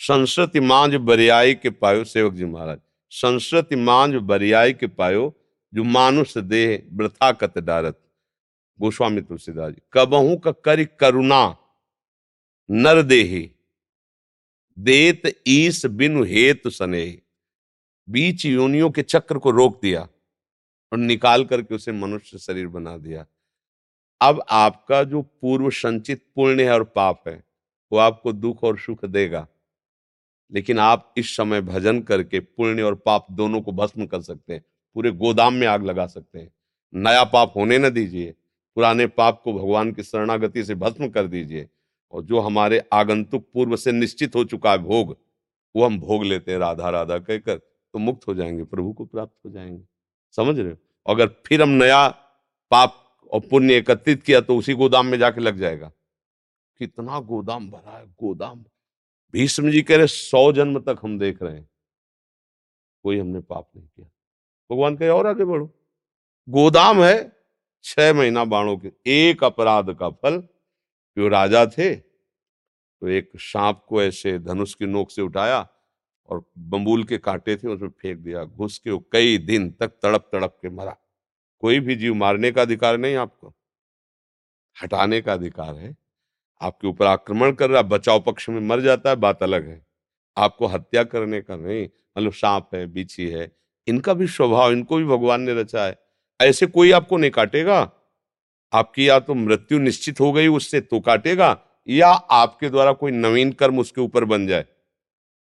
संस्कृति 0.00 0.60
मांझ 0.60 0.94
बरियाई 0.94 1.54
के 1.54 1.70
पायो, 1.70 2.04
सेवक 2.04 2.34
जी 2.34 2.44
महाराज, 2.44 2.78
संस्कृति 3.12 3.76
मांझ 3.76 4.14
बरियाई 4.14 4.72
के 4.72 4.86
पायो 4.88 5.28
जो 5.74 5.84
मानुष 5.84 6.38
देह 6.38 6.88
वृथा 6.92 7.32
कत 7.32 7.58
डारत। 7.58 8.00
गोस्वामी 8.80 9.20
तुलसीदास 9.20 9.72
जी, 9.72 9.82
कबहू 9.92 10.36
का 10.36 10.52
करि 10.52 10.84
करुणा, 10.84 11.56
नर 12.70 13.02
देही। 13.02 13.50
देत 14.78 15.42
ईस 15.46 15.86
बिनु 15.86 16.24
हेतु 16.24 16.70
सने 16.70 17.22
बीच 18.08 18.46
योनियों 18.46 18.90
के 18.90 19.02
चक्र 19.02 19.38
को 19.38 19.50
रोक 19.50 19.82
दिया 19.82 20.08
और 20.92 20.98
निकाल 20.98 21.44
करके 21.44 21.74
उसे 21.74 21.92
मनुष्य 21.92 22.38
शरीर 22.38 22.66
बना 22.68 22.96
दिया। 22.96 23.26
अब 24.20 24.44
आपका 24.50 25.04
जो 25.04 25.22
पूर्व 25.22 25.70
संचित 25.70 26.26
पुण्य 26.34 26.64
है 26.64 26.72
और 26.72 26.84
पाप 26.84 27.24
है, 27.28 27.44
वो 27.92 27.98
आपको 27.98 28.32
दुख 28.32 28.64
और 28.64 28.78
सुख 28.78 29.04
देगा। 29.04 29.48
लेकिन 30.52 30.78
आप 30.78 31.14
इस 31.16 31.36
समय 31.36 31.60
भजन 31.60 32.02
करके 32.02 32.40
पुण्य 32.40 32.82
और 32.82 32.94
पाप 32.94 33.26
दोनों 33.30 33.62
को 33.62 33.72
भस्म 33.72 34.06
कर 34.06 34.20
सकते 34.20 34.54
हैं। 34.54 34.64
पूरे 34.94 35.10
गोदाम 35.10 35.54
में 35.54 35.66
आग 35.66 35.84
लगा 35.84 36.06
सकते 36.06 36.38
हैं। 36.38 36.52
नया 36.94 37.24
पाप 37.24 37.52
होने 37.56 37.78
न 37.78 37.90
दीजिए, 37.90 38.30
पुराने 38.74 39.06
पाप 39.06 39.40
को 39.44 39.52
भगवान 39.52 39.92
की 39.92 40.02
शरणागति 40.02 40.64
से 40.64 40.74
भस्म 40.74 41.08
कर 41.08 41.26
दीजिए, 41.26 41.68
और 42.12 42.22
जो 42.22 42.40
हमारे 42.40 42.82
आगंतुक 42.92 43.48
पूर्व 43.54 43.76
से 43.76 43.92
निश्चित 43.92 44.34
हो 44.34 44.44
चुका 44.44 44.72
है 44.72 44.78
भोग, 44.78 45.16
वो 45.76 45.84
हम 45.84 46.00
भोग 46.00 46.24
लेते 46.24 46.52
हैं, 46.52 46.58
राधा 46.58 46.90
राधा 46.90 47.18
कहकर 47.18 47.54
तो 47.92 47.98
मुक्त 47.98 48.28
हो 48.28 48.34
जाएँगे, 48.34 48.64
प्रभु 48.64 48.92
को 48.92 49.04
प्राप्त 49.04 49.46
हो 49.46 49.50
जाएँगे। 49.50 49.84
समझ 50.36 50.58
रहे 50.58 50.70
हो? 50.70 50.76
अगर 51.06 51.28
फिर 51.28 51.62
हम 51.62 51.68
नया 51.68 52.08
पाप 52.70 53.18
और 53.32 53.40
पुण्य 53.40 53.74
एकत्रित 53.74 54.22
किया 54.22 54.40
तो 54.40 54.56
उसी 54.56 54.74
गोदाम 54.74 55.06
में 55.06 55.18
जाके 55.18 55.40
लग 55.40 55.58
जाएगा। 55.58 55.92
कितना 56.78 57.20
गोदाम 57.20 57.70
भरा 57.70 57.98
है, 57.98 58.06
गोदाम। 58.06 58.64
भीष्म 59.32 59.70
जी 59.70 59.82
कह 59.82 59.96
रहे, 59.96 60.06
सौ 60.06 60.52
जन्म 60.52 60.80
तक 60.80 60.98
हम 61.02 61.18
देख 61.18 61.42
रहे 61.42 61.56
हैं। 61.56 61.68
कोई 63.02 63.18
हमने 63.18 63.40
पाप 63.40 63.70
नहीं 63.76 63.86
किया। 63.86 64.06
भगवान 64.70 64.96
कहे, 64.96 65.08
और 65.08 65.26
आगे 65.26 65.44
बढ़ो। 65.44 65.66
गोदाम 66.48 67.02
है 67.02 67.32
छह 67.84 68.12
महीना 68.14 68.44
बाणों 68.46 68.76
के। 68.78 68.92
एक 69.06 69.44
अपराध 69.44 69.94
का 69.94 70.08
फल 70.12 70.40
जो 71.16 71.28
राजा 71.28 71.64
थे 71.68 71.94
तो 71.94 73.08
एक 73.08 73.30
सांप 73.36 73.84
को 73.88 74.02
ऐसे 74.02 74.38
धनुष 74.38 74.74
की 74.74 74.86
नोक 74.86 75.10
से 75.10 75.22
उठाया 75.22 75.66
और 76.28 76.44
बम्बूल 76.58 77.04
के 77.04 77.18
कांटे 77.18 77.56
थे, 77.56 77.68
उसमें 77.68 77.88
फेंक 77.90 78.18
दिया, 78.18 78.44
घुस 78.44 78.78
के 78.78 78.90
वो 78.90 78.98
कई 79.12 79.38
दिन 79.40 79.70
तक 79.70 79.88
तड़प 80.02 80.28
तड़प 80.32 80.58
के 80.62 80.70
मरा। 80.70 80.96
कोई 81.62 81.80
भी 81.80 81.96
जीव 81.96 82.14
मारने 82.14 82.50
का 82.52 82.62
अधिकार 82.62 82.98
नहीं 82.98 83.16
आपको। 83.16 83.54
हटाने 84.76 85.20
का 85.20 85.32
अधिकार 85.32 85.74
है। 85.74 85.94
आपके 86.60 86.86
ऊपर 86.88 87.06
आक्रमण 87.06 87.52
कर 87.52 87.70
रहा, 87.70 87.82
बचाव 87.82 88.20
पक्ष 88.20 88.48
में 88.48 88.60
मर 88.60 88.80
जाता 88.80 89.10
है, 89.10 89.16
बात 89.16 89.42
अलग 89.42 89.68
है। 89.68 89.84
आपको 90.36 90.66
हत्या 90.66 91.04
करने 91.04 91.40
का 91.42 91.56
नहीं 91.56 91.84
मतलब 92.16 92.32
सांप 92.32 92.70
है 92.74 92.86
बीछी 92.86 93.28
है 93.28 93.50
इनका 93.86 94.14
भी 94.14 94.26
स्वभाव, 94.26 94.72
इनको 94.72 94.96
भी 94.96 95.04
भगवान 95.04 95.40
ने 95.40 95.54
रचा 95.54 95.84
है। 95.84 95.98
ऐसे 96.40 96.66
कोई 96.66 96.90
आपको 96.92 97.16
नहीं 97.16 97.30
काटेगा? 97.30 97.90
आपकी 98.72 99.08
या 99.08 99.18
तो 99.20 99.34
मृत्यु 99.34 99.78
निश्चित 99.78 100.20
हो 100.20 100.32
गई, 100.32 100.46
उससे 100.46 100.80
तो 100.80 101.00
काटेगा, 101.00 101.56
या 101.88 102.08
आपके 102.08 102.70
द्वारा 102.70 102.92
कोई 102.92 103.10
नवीन 103.10 103.52
कर्म 103.52 103.78
उसके 103.78 104.00
ऊपर 104.00 104.24
बन 104.24 104.46
जाए। 104.46 104.64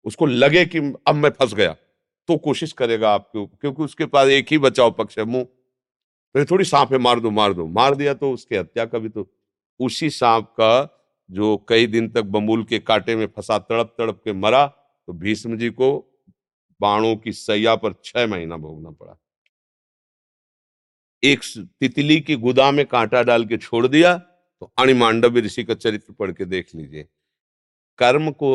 उसको 0.05 0.27
लगे 0.27 0.65
कि 0.67 0.79
अब 1.07 1.15
मैं 1.15 1.31
फंस 1.31 1.55
गया 1.55 1.77
तो 2.29 2.37
कोशिश 2.37 2.73
करेगा 2.73 3.11
आपके 3.11 3.45
क्योंकि 3.47 3.83
उसके 3.83 4.07
पास 4.07 4.29
एक 4.29 4.47
ही 4.51 4.59
बचाव 4.59 4.91
पक्ष 4.91 5.19
है, 5.19 5.25
मुँह। 5.25 5.45
तो 6.35 6.45
थोड़ी 6.45 6.65
सांप 6.65 6.93
है 6.93 6.99
मार 6.99 7.21
दो 7.21 7.31
मार 7.31 7.53
दो, 7.53 7.67
मार 7.67 7.95
दिया 7.95 8.15
तो 8.15 8.33
उसकी 8.33 8.57
हत्या 8.57 8.85
का 8.85 8.99
भी 8.99 9.09
तो। 9.09 9.29
उसी 9.81 10.11
सांप 10.11 10.45
का 10.51 10.97
जो 11.31 11.57
कई 11.69 11.87
दिन 11.87 12.09
तक 12.09 12.23
बमूल 12.23 12.65
के 12.65 12.79
कांटे 12.79 13.17
में 13.17 13.27
फंसा 13.27 13.59
तड़प 13.59 13.95
तड़प 13.99 14.21
के 14.25 14.33
मरा 14.33 14.67
तो 14.67 15.13
भीष्म 15.13 15.57
जी 15.57 15.71
को 15.71 16.10
बाणों 16.81 17.15
की 17.17 17.33
सैया 17.33 17.75
पर 17.77 17.95
छह 18.05 18.27
महीना 18.27 18.57
भोगना 18.57 18.91
पड़ा। 18.91 19.17
एक 21.23 21.41
तितली 21.81 22.21
की 22.21 22.37
गुदा 22.39 22.71
में 22.71 22.85
कांटा 22.87 23.23
डाल 23.23 23.45
के 23.45 23.57
छोड़ 23.59 23.87
दिया 23.87 24.17
तो 24.17 24.71
अणिमांडव 24.79 25.37
ऋषि 25.39 25.65
का 25.65 25.75
चरित्र 25.77 26.13
पढ़ 26.13 26.33
के 26.33 26.45
देख 26.47 26.75
लीजिए। 26.75 27.09
कर्म 27.99 28.31
को 28.33 28.53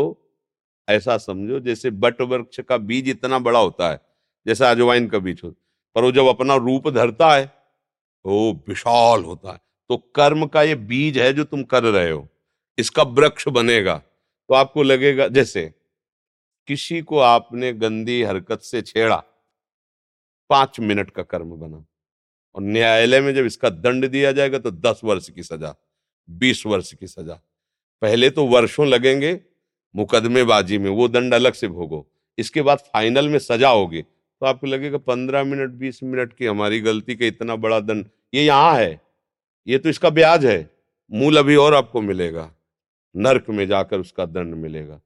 ऐसा 0.87 1.17
समझो 1.19 1.59
जैसे 1.59 1.89
बट 1.91 2.21
वृक्ष 2.23 2.59
का 2.59 2.77
बीज 2.79 3.09
इतना 3.09 3.39
बड़ा 3.39 3.59
होता 3.59 3.89
है, 3.89 3.99
जैसे 4.45 4.65
अजवाइन 4.65 5.07
का 5.07 5.19
बीज 5.19 5.41
होता 5.43 5.61
पर 5.95 6.03
वो 6.03 6.11
जब 6.11 6.27
अपना 6.27 6.55
रूप 6.57 6.87
धरता 6.89 7.33
है 7.33 7.45
वो 8.25 8.51
विशाल 8.67 9.23
होता 9.23 9.51
है। 9.51 9.59
तो 9.89 9.97
कर्म 10.15 10.45
का 10.47 10.61
ये 10.63 10.75
बीज 10.75 11.17
है 11.17 11.31
जो 11.33 11.43
तुम 11.45 11.63
कर 11.65 11.83
रहे 11.85 12.09
हो, 12.09 12.27
इसका 12.77 13.03
वृक्ष 13.03 13.47
बनेगा। 13.49 13.95
तो 13.97 14.53
आपको 14.53 14.83
लगेगा, 14.83 15.27
जैसे 15.29 15.73
किसी 16.67 17.01
को 17.01 17.17
आपने 17.19 17.71
गंदी 17.73 18.21
हरकत 18.23 18.61
से 18.61 18.81
छेड़ा, 18.83 19.15
पाँच 20.49 20.79
मिनट 20.79 21.09
का 21.11 21.23
कर्म 21.23 21.51
बना 21.51 21.85
और 22.55 22.61
न्यायालय 22.63 23.21
में 23.21 23.33
जब 23.35 23.45
इसका 23.45 23.69
दंड 23.69 24.07
दिया 24.07 24.31
जाएगा 24.31 24.59
तो 24.59 24.71
दस 24.71 25.01
वर्ष 25.03 25.29
की 25.29 25.43
सजा, 25.43 25.75
बीस 26.29 26.65
वर्ष 26.65 26.93
की 26.93 27.07
सजा। 27.07 27.39
पहले 28.01 28.29
तो 28.29 28.45
वर्षों 28.47 28.87
लगेंगे, 28.87 29.39
मुकदमेबाजी 29.95 30.77
में 30.77 30.89
वो 30.91 31.07
दंड 31.07 31.33
अलग 31.33 31.53
से 31.53 31.67
भोगो, 31.69 32.05
इसके 32.37 32.61
बाद 32.61 32.79
फाइनल 32.87 33.29
में 33.29 33.39
सजा 33.41 33.69
होगी। 33.69 34.01
तो 34.01 34.45
आपको 34.45 34.67
लगेगा 34.67 34.97
पंद्रह 34.99 35.43
मिनट, 35.43 35.71
बीस 35.71 36.03
मिनट 36.03 36.33
की 36.33 36.45
हमारी 36.45 36.79
गलती 36.81 37.15
का 37.15 37.25
इतना 37.25 37.55
बड़ा 37.57 37.79
दंड, 37.81 38.05
ये 38.33 38.43
यहाँ 38.43 38.75
है, 38.75 39.01
ये 39.67 39.77
तो 39.77 39.89
इसका 39.89 40.09
ब्याज 40.11 40.45
है, 40.45 40.69
मूल 41.11 41.37
अभी 41.37 41.55
और 41.57 41.73
आपको 41.73 42.01
मिलेगा, 42.01 42.51
नर्क 43.15 43.49
में 43.49 43.65
जाकर 43.67 43.99
उसका 43.99 44.25
दंड 44.27 44.55
मिलेगा। 44.55 44.99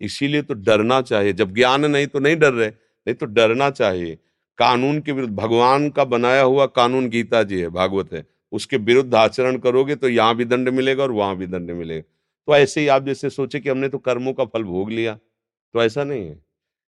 इसीलिए 0.00 0.42
तो 0.42 0.54
डरना 0.54 1.00
चाहिए। 1.02 1.32
जब 1.32 1.54
ज्ञान 1.54 1.84
नहीं 1.86 2.06
तो 2.06 2.18
नहीं 2.18 2.36
डर 2.36 2.52
रहे, 2.52 2.68
नहीं 2.68 3.14
तो 3.14 3.26
डरना 3.26 3.70
चाहिए। 3.70 4.18
कानून 4.58 5.00
के 5.00 5.12
विरुद्ध, 5.12 5.34
भगवान 5.34 5.88
का 5.90 6.04
बनाया 6.04 6.42
हुआ 6.42 6.66
कानून 6.66 7.08
गीता 7.08 7.42
जी 7.42 7.60
है, 7.60 7.68
भागवत 7.68 8.12
है। 8.12 8.24
उसके 8.52 8.76
विरुद्ध 8.76 9.14
आचरण 9.14 9.58
करोगे 9.58 9.94
तो 9.94 10.08
यहाँ 10.08 10.34
भी 10.36 10.44
दंड 10.44 10.68
मिलेगा 10.68 11.02
और 11.02 11.12
वहाँ 11.12 11.36
भी 11.36 11.46
दंड 11.46 11.70
मिलेगा। 11.70 12.02
तो 12.48 12.56
ऐसे 12.56 12.80
ही 12.80 12.88
आप 12.88 13.04
जैसे 13.06 13.30
सोचे 13.30 13.60
कि 13.60 13.68
हमने 13.68 13.88
तो 13.88 13.98
कर्मों 13.98 14.32
का 14.32 14.44
फल 14.44 14.62
भोग 14.64 14.90
लिया। 14.90 15.14
तो 15.14 15.82
ऐसा 15.82 16.04
नहीं 16.04 16.28
है। 16.28 16.38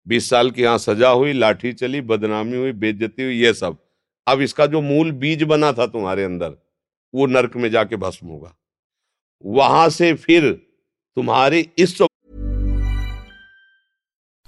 बीस 0.07 0.29
साल 0.29 0.51
की 0.51 0.63
यहाँ 0.63 0.77
सजा 0.77 1.09
हुई, 1.09 1.33
लाठी 1.33 1.71
चली, 1.73 2.01
बदनामी 2.01 2.57
हुई 2.57 2.71
बेज्जती 2.73 3.23
हुई, 3.23 3.35
ये 3.35 3.53
सब। 3.53 3.77
अब 4.27 4.41
इसका 4.41 4.65
जो 4.65 4.81
मूल 4.81 5.11
बीज 5.13 5.43
बना 5.43 5.71
था 5.71 5.87
तुम्हारे 5.87 6.23
अंदर, 6.23 6.53
वो 7.13 7.25
नरक 7.25 7.55
में 7.55 7.69
जाके 7.71 7.95
भस्म 7.95 8.27
होगा। 8.27 8.55
वहाँ 9.43 9.89
से 9.89 10.13
फिर 10.13 10.51
तुम्हारी 11.17 11.69
इस 11.77 11.97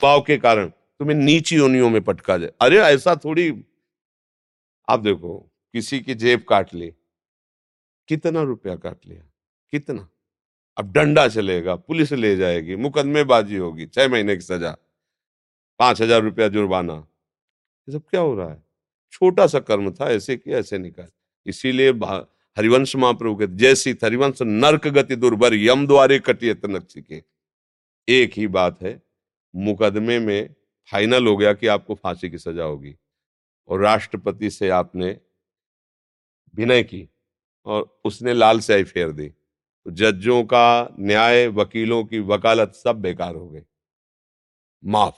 पाव 0.00 0.20
के 0.20 0.36
कारण 0.38 0.68
तुम्हें 0.68 1.16
नीची 1.16 1.56
योनियों 1.56 1.90
में 1.90 2.02
पटका 2.02 2.38
जाए। 2.38 2.52
अरे, 2.60 2.78
ऐसा 2.78 3.14
थोड़ी। 3.16 3.64
आप 4.88 5.00
देखो, 5.00 5.38
किसी 5.72 6.00
की 6.00 6.14
जेब 6.14 6.44
काट 6.48 6.74
ली। 6.74 6.92
कितना 8.08 8.42
रुपया 8.42 8.76
काट 8.76 9.06
लिया? 9.06 9.22
कितना? 9.70 10.08
अब 10.76 10.92
डंडा 10.92 11.28
चलेगा, 11.28 11.76
पुलिस 11.76 12.12
ले 12.12 12.36
जाएगी, 12.36 12.76
मुकदमेबाजी 12.76 13.56
होगी, 13.56 13.86
छह 13.86 14.08
महीने 14.08 14.34
की 14.34 14.40
सजा, 14.40 14.76
पाँच 15.78 16.02
हज़ार 16.02 16.22
रुपया 16.22 16.48
जुर्माना। 16.48 16.94
ये 17.88 17.92
सब 17.92 18.02
क्या 18.10 18.20
हो 18.20 18.34
रहा 18.34 18.50
है? 18.50 18.62
छोटा 19.12 19.46
सा 19.46 19.58
कर्म 19.60 19.90
था, 19.90 20.10
ऐसे 20.10 20.36
किया, 20.36 20.58
ऐसे 20.58 20.78
निकाल। 20.78 21.08
इसीलिए 21.46 21.90
हरिवंश 22.56 22.96
महाप्रभु 22.96 23.36
के 23.36 23.46
जैसी 23.46 23.96
हरिवंश 24.04 24.42
नर्क 24.42 24.86
गति 24.88 25.16
दुर्भर 25.16 25.54
यम 25.54 25.86
द्वारे 25.86 26.18
कटियत 26.18 26.62
तनक 26.62 26.88
के 26.98 27.22
एक 28.08 28.32
ही 28.36 28.46
बात 28.46 28.82
है 28.82 29.05
मुकदमे 29.56 30.18
में 30.18 30.54
फाइनल 30.90 31.26
हो 31.26 31.36
गया 31.36 31.52
कि 31.52 31.66
आपको 31.66 31.94
फांसी 31.94 32.30
की 32.30 32.38
सजा 32.38 32.64
होगी। 32.64 32.96
और 33.68 33.80
राष्ट्रपति 33.80 34.50
से 34.50 34.68
आपने 34.68 35.20
विनय 36.54 36.82
की 36.82 37.08
और 37.66 38.00
उसने 38.04 38.34
लाल 38.34 38.60
स्याही 38.60 38.84
फेर 38.84 39.12
दी। 39.12 39.28
तो 39.84 39.90
जजों 39.90 40.44
का, 40.44 40.96
न्याय, 41.00 41.46
वकीलों 41.46 42.04
की 42.04 42.18
वकालत 42.18 42.72
सब 42.74 42.96
बेकार 42.96 43.34
हो 43.34 43.48
गई। 43.48 43.60
माफ़। 44.84 45.14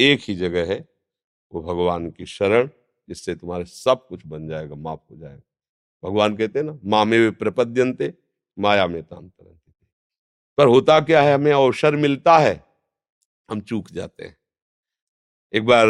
एक 0.00 0.20
ही 0.22 0.34
जगह 0.34 0.72
है, 0.72 0.88
वो 1.54 1.62
भगवान 1.62 2.10
की 2.10 2.26
शरण, 2.26 2.68
जिससे 3.08 3.34
तुम्हारे 3.34 3.64
सब 3.64 4.06
कुछ 4.08 4.26
बन 4.26 4.48
जाएगा, 4.48 4.74
माफ़ 4.74 5.00
हो 5.10 5.16
जाएगा। 5.16 5.42
भगवान 6.08 6.36
कहते 6.36 6.58
हैं 6.58 6.66
ना 6.66 6.72
माँ 6.72 6.80
मामे 6.84 7.18
वे 7.18 7.30
प्रपद्यंते 7.30 8.14
माया 8.58 8.86
में 8.86 9.02
तांतरंते 9.02 9.72
पर 10.58 10.66
होता 10.66 11.00
क्या 11.00 11.22
है, 11.22 11.34
हमें 11.34 11.52
अवसर 11.52 11.96
मिलता 11.96 12.38
है। 12.38 12.67
हम 13.50 13.60
चूक 13.60 13.90
जाते 13.90 14.24
हैं। 14.24 14.36
एक 15.54 15.66
बार 15.66 15.86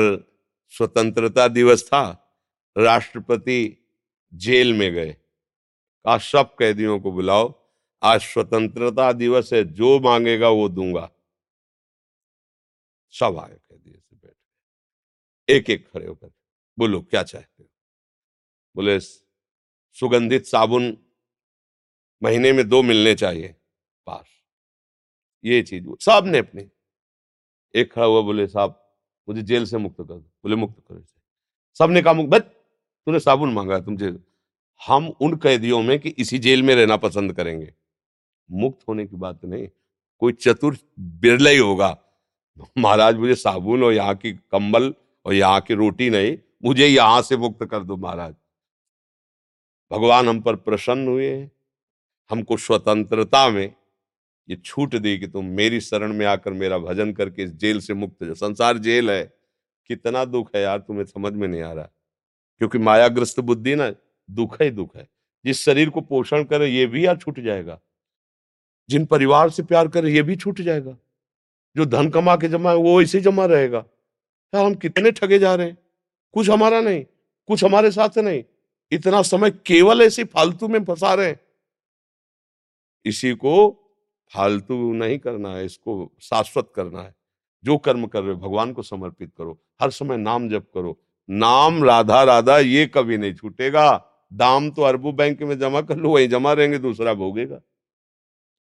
स्वतंत्रता 0.69 1.49
दिवस 1.49 1.85
था, 1.87 2.35
राष्ट्रपति 2.79 3.88
जेल 4.35 4.75
में 4.75 4.95
गए। 4.95 5.12
कहा, 5.12 6.19
सब 6.19 6.55
कैदियों 6.59 7.00
को 7.00 7.12
बुलाओ, 7.12 7.73
आज 8.03 8.21
स्वतंत्रता 8.21 9.12
दिवस 9.12 9.53
है, 9.53 9.65
जो 9.65 10.00
मांगेगा 10.00 10.49
वो 10.49 10.69
दूँगा। 10.69 11.11
सब 13.11 13.38
आए 13.38 13.55
कैदी 13.55 13.91
से 13.91 14.17
बैठ 14.17 14.35
एक 15.49 15.71
एक 15.71 15.91
खड़े 15.91 16.07
होकर, 16.07 16.31
बोलो, 16.79 17.00
क्या 17.03 17.23
चाहते 17.23 17.62
हो? 17.62 17.69
बोले, 18.77 19.00
सुगंधित 19.00 20.47
साबुन 20.47 20.99
महीने 22.23 22.53
में 22.53 22.69
दो 22.69 22.83
मिलने 22.83 23.15
चाहिए, 23.15 23.49
पास। 24.07 24.27
ये 25.45 25.62
चीज़ 25.62 25.87
सबने 26.00 26.38
अपनी 26.38 26.62
एक 27.75 27.93
खड़ा 27.93 28.07
हुआ 28.07 28.21
बोले, 28.23 28.47
साहब, 28.47 28.81
मुझे 29.29 29.43
जेल 29.43 29.65
से 29.65 29.79
मुक्त 29.79 29.97
कर 29.99 30.05
दो। 30.05 30.19
बोले, 30.19 30.57
मुक्त 30.57 30.77
करो 30.81 31.03
सबने 31.81 32.03
कहा 32.03 32.13
बस 32.15 32.41
तूने 32.41 33.19
साबुन 33.21 33.53
मांगा 33.53 33.79
तुमसे। 33.81 34.13
हम 34.81 35.09
उन 35.21 35.37
कैदियों 35.37 35.83
में 35.83 35.99
कि 35.99 36.09
इसी 36.19 36.39
जेल 36.39 36.63
में 36.63 36.75
रहना 36.75 36.97
पसंद 36.99 37.33
करेंगे। 37.33 37.73
मुक्त 38.51 38.89
होने 38.89 39.07
की 39.07 39.17
बात 39.17 39.45
नहीं, 39.45 39.69
कोई 40.23 40.33
चतुर 40.35 40.77
बिरला 40.99 41.51
ही 41.51 41.59
होगा। 41.59 41.97
महाराज, 42.79 43.17
मुझे 43.17 43.35
साबुन 43.35 43.83
और 43.85 43.93
यहाँ 43.93 44.15
की 44.15 44.33
कंबल 44.33 44.93
और 45.27 45.35
यहाँ 45.35 45.61
की 45.61 45.75
रोटी 45.75 46.11
नहीं, 46.11 46.37
मुझे 46.65 46.87
यहाँ 46.87 47.23
से 47.23 47.37
मुक्त 47.37 47.65
कर 47.65 47.85
दो 47.85 47.97
महाराज। 47.97 48.35
भगवान 49.91 50.29
हम 50.29 50.41
पर 50.41 50.57
प्रसन्न 50.57 51.09
हुए 51.09 51.49
हमको 52.31 52.57
स्वतंत्रता 52.57 53.49
में 53.49 53.75
ये 54.50 54.57
छूट 54.57 54.97
दी 54.97 55.19
कि 55.19 55.26
तुम 55.26 55.45
मेरी 55.45 55.81
शरण 55.81 56.12
में 56.12 56.26
आकर 56.26 56.52
मेरा 56.52 56.78
भजन 56.78 57.12
करके 57.12 57.43
इस 57.43 57.50
जेल 57.50 57.81
से 57.81 57.95
मुक्त 57.95 58.17
संसार 58.25 58.78
जेल 58.78 59.11
है। 59.11 59.35
कितना 59.87 60.25
दुख 60.25 60.50
है 60.57 60.62
यार, 60.62 60.78
तुम्हें 60.78 61.05
समझ 61.05 61.33
में 61.33 61.49
नहीं 61.49 61.62
आ 61.62 61.73
रहा। 61.73 61.88
क्योंकि 62.59 62.78
मायाग्रस्त 62.78 63.40
बुद्धि 63.40 63.75
ना, 63.75 63.95
दुख 64.31 64.62
ही 64.62 64.71
दुख 64.71 64.97
है। 64.97 65.09
जिस 65.45 65.62
शरीर 65.62 65.90
को 65.90 66.00
पोषण 66.00 66.45
करे, 66.45 66.67
ये 66.67 66.87
भी 66.87 67.07
यार 67.07 67.17
छूट 67.17 67.40
जाएगा। 67.40 67.81
जिन 68.90 69.05
परिवार 69.05 69.50
से 69.50 69.62
प्यार 69.62 69.88
करे, 69.88 70.12
ये 70.12 70.23
भी 70.23 70.37
छूट 70.37 70.61
जाएगा। 70.61 70.99
जो 71.76 71.87
धन 71.87 72.11
कमा 72.11 72.37
के 72.37 72.49
जमा 72.49 72.71
है, 72.71 72.76
वो 72.76 73.02
ऐसे 73.02 73.21
जमा 73.21 73.47
रहेगा। 73.47 73.85
यार, 74.55 74.64
हम 74.64 74.75
कितने 74.75 75.11
ठगे 75.11 75.38
जा 75.38 75.55
रहे 75.55 75.67
हैं। 75.67 75.78
कुछ 76.33 76.50
हमारा 76.50 76.81
नहीं, 76.81 77.05
कुछ 77.47 77.64
हमारे 77.64 77.90
साथ 77.90 78.19
नहीं। 78.19 78.45
इतना 78.93 79.23
समय 79.23 79.50
केवल 79.50 80.02
ऐसे 80.02 80.25
फालतू 80.25 80.69
में 80.69 80.85
फंसा 80.85 81.14
रहे 81.14 81.26
हैं। 81.26 81.40
इसी 83.05 83.33
को 83.35 83.85
फालतू 84.35 84.92
नहीं 84.92 85.18
करना 85.18 85.54
है, 85.54 85.64
इसको 85.64 86.12
शाश्वत 86.20 86.73
करना 86.75 87.02
है। 87.02 87.14
जो 87.64 87.78
कर्म 87.78 88.06
कर 88.06 88.23
रहे 88.23 88.35
हो, 88.35 88.40
भगवान 88.40 88.73
को 88.73 88.82
समर्पित 88.82 89.32
करो। 89.38 89.58
हर 89.80 89.90
समय 89.90 90.16
नाम 90.16 90.49
जप 90.49 90.66
करो। 90.75 91.00
नाम 91.30 91.85
राधा 91.85 92.23
राधा, 92.23 92.58
ये 92.58 92.87
कभी 92.87 93.18
नहीं 93.18 93.35
छूटेगा। 93.35 94.04
दाम 94.32 94.70
तो 94.70 94.82
अरबू 94.82 95.12
बैंक 95.12 95.42
में 95.42 95.58
जमा 95.58 95.80
कर 95.80 95.97
लो, 95.97 96.11
वहीं 96.11 96.28
जमा 96.28 96.52
रहेंगे, 96.52 96.78
दूसरा 96.78 97.14
भोगेगा। 97.14 97.61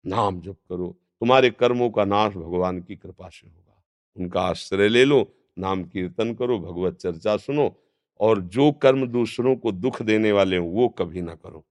नाम 0.06 0.40
जप 0.40 0.56
करो। 0.68 0.98
तुम्हारे 1.20 1.50
कर्मों 1.50 1.90
का 1.90 2.04
नाश 2.04 2.32
भगवान 2.32 2.80
की 2.80 2.96
कृपा 2.96 3.28
से 3.28 3.48
होगा। 3.48 3.84
उनका 4.16 4.40
आश्रय 4.40 4.88
ले 4.88 5.04
लो, 5.04 5.36
नाम 5.58 5.84
कीर्तन 5.84 6.34
करो, 6.34 6.58
भगवत 6.58 6.96
चर्चा 6.96 7.36
सुनो, 7.36 7.76
और 8.20 8.40
जो 8.40 8.72
कर्म 8.72 9.06
दूसरों 9.06 9.56
को 9.56 9.72
दुख 9.72 10.02
देने 10.02 10.32
वाले 10.32 10.56
हो, 10.56 10.66
वो 10.66 10.88
कभी 10.88 11.20
ना 11.20 11.34
करो। 11.34 11.66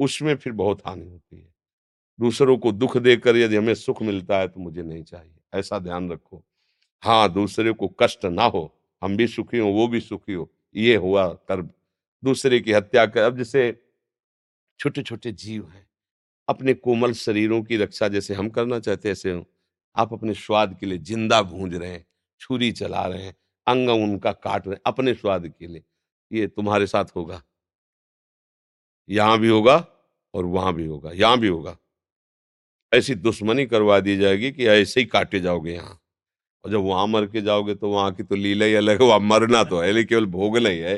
उसमें 0.00 0.36
फिर 0.36 0.52
बहुत 0.52 0.82
हानि 0.86 1.08
होती 1.08 1.36
है। 1.36 1.57
दूसरों 2.18 2.56
को 2.58 2.72
दुख 2.72 2.96
देकर 2.96 3.36
यदि 3.36 3.56
हमें 3.56 3.74
सुख 3.74 4.02
मिलता 4.02 4.38
है 4.38 4.48
तो 4.48 4.60
मुझे 4.60 4.82
नहीं 4.82 5.02
चाहिए। 5.02 5.34
ऐसा 5.54 5.78
ध्यान 5.78 6.10
रखो। 6.12 6.42
हाँ 7.02 7.32
दूसरे 7.32 7.72
को 7.72 7.88
कष्ट 8.00 8.24
ना 8.26 8.44
हो। 8.44 8.70
हम 9.02 9.16
भी 9.16 9.26
सुखी 9.26 9.58
हो, 9.58 9.68
वो 9.68 9.86
भी 9.88 10.00
सुखी 10.00 10.32
हो। 10.32 10.48
ये 10.74 10.96
हुआ 10.96 11.26
कर्म। 11.48 11.68
दूसरे 12.22 12.60
की 12.60 12.72
हत्या 12.72 13.04
कर, 13.06 13.22
अब 13.22 13.36
जैसे 13.38 13.80
छोटे 14.80 15.02
छोटे 15.02 15.32
जीव 15.32 15.68
हैं, 15.68 15.86
अपने 16.48 16.74
कोमल 16.74 17.12
शरीरों 17.14 17.62
की 17.62 17.76
रक्षा 17.76 18.08
जैसे 18.08 18.34
हम 18.34 18.48
करना 18.48 18.78
चाहते 18.80 19.10
ऐसे 19.10 19.32
हो। 19.32 19.44
आप 19.96 20.12
अपने 20.12 20.34
स्वाद 20.34 20.76
के 20.80 20.86
लिए 20.86 20.98
ज़िंदा 20.98 21.42
भूंज 21.42 21.74
रहे 21.74 21.90
हैं, 21.90 22.04
छुरी 22.40 22.70
चला 22.72 23.06
रहे 23.06 23.22
हैं, 23.22 23.34
अंग 23.66 23.88
उनका 23.90 24.32
काट 24.32 24.66
रहे 24.66 24.74
हैं, 24.74 24.80
अपने 24.86 25.14
स्वाद 25.14 25.48
के 25.48 25.66
लिए। 25.66 25.82
ये 26.30 26.46
तुम्हारे 26.46 26.86
साथ 26.86 27.16
होगा। 27.16 27.42
यहाँ 29.08 29.38
भी 29.38 29.48
होगा 29.48 29.76
और 30.34 30.44
वहाँ 30.46 30.72
भी 30.74 30.86
होगा, 30.86 31.10
यहाँ 31.12 31.38
भी 31.38 31.48
होगा। 31.48 31.76
ऐसी 32.92 33.14
दुश्मनी 33.14 33.66
करवा 33.66 34.00
दी 34.00 34.16
जाएगी 34.16 34.50
कि 34.50 34.66
ऐसे 34.66 35.00
ही 35.00 35.06
काटे 35.06 35.40
जाओगे 35.40 35.72
यहाँ। 35.72 36.00
और 36.64 36.70
जब 36.70 36.76
वहाँ 36.76 37.06
मर 37.06 37.26
के 37.26 37.40
जाओगे 37.40 37.74
तो 37.74 37.90
वहाँ 37.90 38.12
की 38.12 38.22
तो 38.22 38.34
लीला 38.34 38.64
ही 38.64 38.74
अलग 38.74 39.02
है, 39.02 39.08
वहाँ 39.08 39.20
मरना 39.20 39.64
तो 39.64 39.80
है, 39.80 39.92
लेकिन 39.92 40.08
केवल 40.08 40.26
भोगना 40.26 40.68
ही। 40.68 40.78
है 40.78 40.94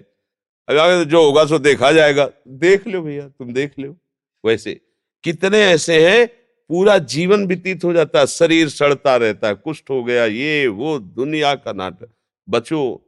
अगर 0.68 1.04
जो 1.04 1.24
होगा 1.24 1.44
सो 1.44 1.58
देखा 1.58 1.92
जाएगा। 1.92 2.30
देख 2.48 2.86
लो 2.86 3.02
भैया, 3.02 3.28
तुम 3.28 3.52
देख 3.52 3.78
लो। 3.78 3.96
वैसे 4.44 4.80
कितने 5.24 5.58
ऐसे 5.58 6.10
हैं, 6.10 6.26
पूरा 6.70 6.98
जीवन 6.98 7.46
व्यतीत 7.46 7.84
हो 7.84 7.92
जाता 7.92 8.20
है, 8.20 8.26
शरीर 8.26 8.68
सड़ता 8.68 9.16
रहता 9.16 9.48
है, 9.48 9.54
कुष्ठ 9.54 9.90
हो 9.90 10.04
गया, 10.04 10.24
ये, 10.24 10.66
वो, 10.66 10.98
दुनिया 10.98 11.54
का 11.54 11.72
नाटक। 11.72 12.10
बचो 12.48 13.06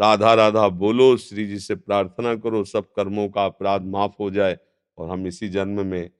राधा 0.00 0.34
राधा, 0.34 0.68
बोलो, 0.68 1.16
श्री 1.16 1.46
जी 1.46 1.58
से 1.58 1.74
प्रार्थना 1.74 2.34
करो, 2.34 2.64
सब 2.64 2.84
कर्मों 2.84 3.28
का 3.28 3.44
अपराध 3.44 3.82
माफ़ 3.82 4.12
हो 4.20 4.30
जाए, 4.30 4.58
और 4.98 5.10
हम 5.10 5.26
इसी 5.26 5.48
जन्म 5.48 5.86
में 5.86 6.10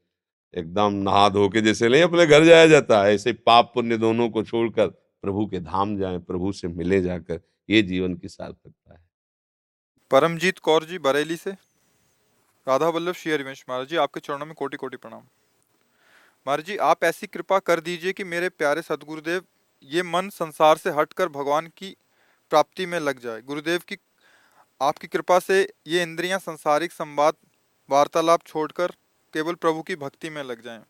एकदम 0.55 0.93
नहा 0.93 1.29
धो 1.29 1.49
के 1.49 1.61
जैसे 1.61 1.89
नहीं, 1.89 2.03
अपने 2.03 2.27
घर 2.27 2.45
जाया 2.45 2.67
जाता 2.67 3.03
है। 3.05 3.15
ऐसे 3.15 3.33
पाप 3.33 3.73
पुण्य 3.75 3.97
दोनों 3.97 4.29
को 4.31 4.43
छोड़कर 4.43 4.87
प्रभु 5.23 5.47
के 5.47 5.61
धाम 5.61 5.99
जाए, 5.99 6.19
प्रभु 6.19 6.53
से 6.53 6.69
मिले 6.69 7.01
जाकर, 7.01 7.41
ये 7.71 7.83
जीवन 7.83 8.15
की 8.15 8.29
सार्थकता 8.29 8.95
है। 8.95 9.09
परमजीत 10.11 10.59
कौर 10.59 10.85
जी, 10.85 10.99
बरेली 10.99 11.37
से। 11.37 11.51
राधा 12.69 12.89
वल्लभ 12.89 13.15
श्री 13.15 13.33
हरिवंश 13.33 13.65
महाराज 13.69 13.89
जी, 13.89 13.97
आपके 13.97 14.21
चरणों 14.21 14.47
में 14.47 14.55
कोटि 14.55 14.77
कोटि 14.77 14.97
प्रणाम। 14.97 15.23
महाराज 16.47 16.65
जी, 16.65 16.77
आप 16.77 17.05
ऐसी 17.05 17.27
कृपा 17.27 17.59
कर 17.59 17.81
दीजिए 17.81 18.13
कि 18.13 18.25
मेरे 18.25 18.49
प्यारे 18.49 18.83
सदगुरुदेव, 18.83 19.43
ये 19.83 20.03
मन 20.03 20.29
संसार 20.29 20.77
से 20.77 20.91
हटकर 20.91 21.29
भगवान 21.29 21.67
की 21.67 21.97
प्राप्ति 22.51 22.87
में 22.87 23.01
लग 23.01 23.21
जाए। 23.21 23.41
गुरुदेव 23.41 23.81
की, 23.89 23.97
आपकी 24.83 25.07
कृपा 25.07 25.39
से 25.39 25.73
ये 25.87 26.03
इंद्रियाँ, 26.03 26.39
संसारिक 26.39 26.93
संवाद, 26.93 27.35
वार्तालाप 27.91 28.43
छोड़कर 28.47 28.93
केवल 29.33 29.55
प्रभु 29.55 29.83
की 29.83 29.97
भक्ति 29.97 30.31
में 30.31 30.43
लग 30.43 30.63
जाएँ। 30.63 30.85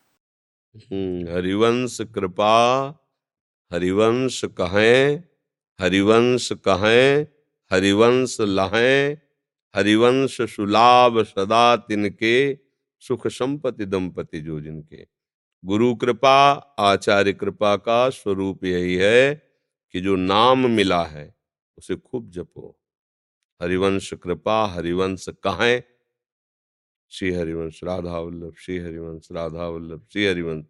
हम्म, 0.75 1.35
हरिवंश 1.35 1.97
कृपा 2.01 2.87
हरिवंश 3.73 4.41
कहें 4.45 5.23
हरिवंश 5.81 6.51
कहें 6.51 7.27
हरिवंश 7.71 8.37
लहें 8.41 9.17
हरिवंश 9.75 10.41
सुलाभ 10.41 11.23
सदा 11.23 11.75
तिनके 11.75 12.55
सुख 12.99 13.27
संपत्ति 13.27 13.85
दंपति 13.85 14.41
जो 14.41 14.61
जिनके। 14.61 15.07
गुरु 15.65 15.95
कृपा 15.95 16.51
आचार्य 16.79 17.33
कृपा 17.33 17.75
का 17.75 18.09
स्वरूप 18.09 18.65
यही 18.65 18.95
है 18.95 19.35
कि 19.91 20.01
जो 20.01 20.15
नाम 20.15 20.69
मिला 20.71 21.03
है 21.03 21.35
उसे 21.77 21.95
खूब 21.95 22.29
जपो। 22.29 22.79
हरिवंश 23.61 24.13
कृपा 24.13 24.65
हरिवंश 24.65 25.25
कहें 25.29 25.83
श्री 27.11 27.31
हरिवंश, 27.31 27.83
राधा 27.83 28.19
वल्लभ, 28.19 28.53
श्री 28.57 28.77
हरिवंश, 28.77 29.27
राधा 29.31 29.67
वल्लभ, 29.67 30.05
श्री 30.13 30.25
हरिवंश। 30.25 30.65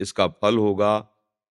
इसका 0.00 0.26
फल 0.26 0.58
होगा 0.58 1.08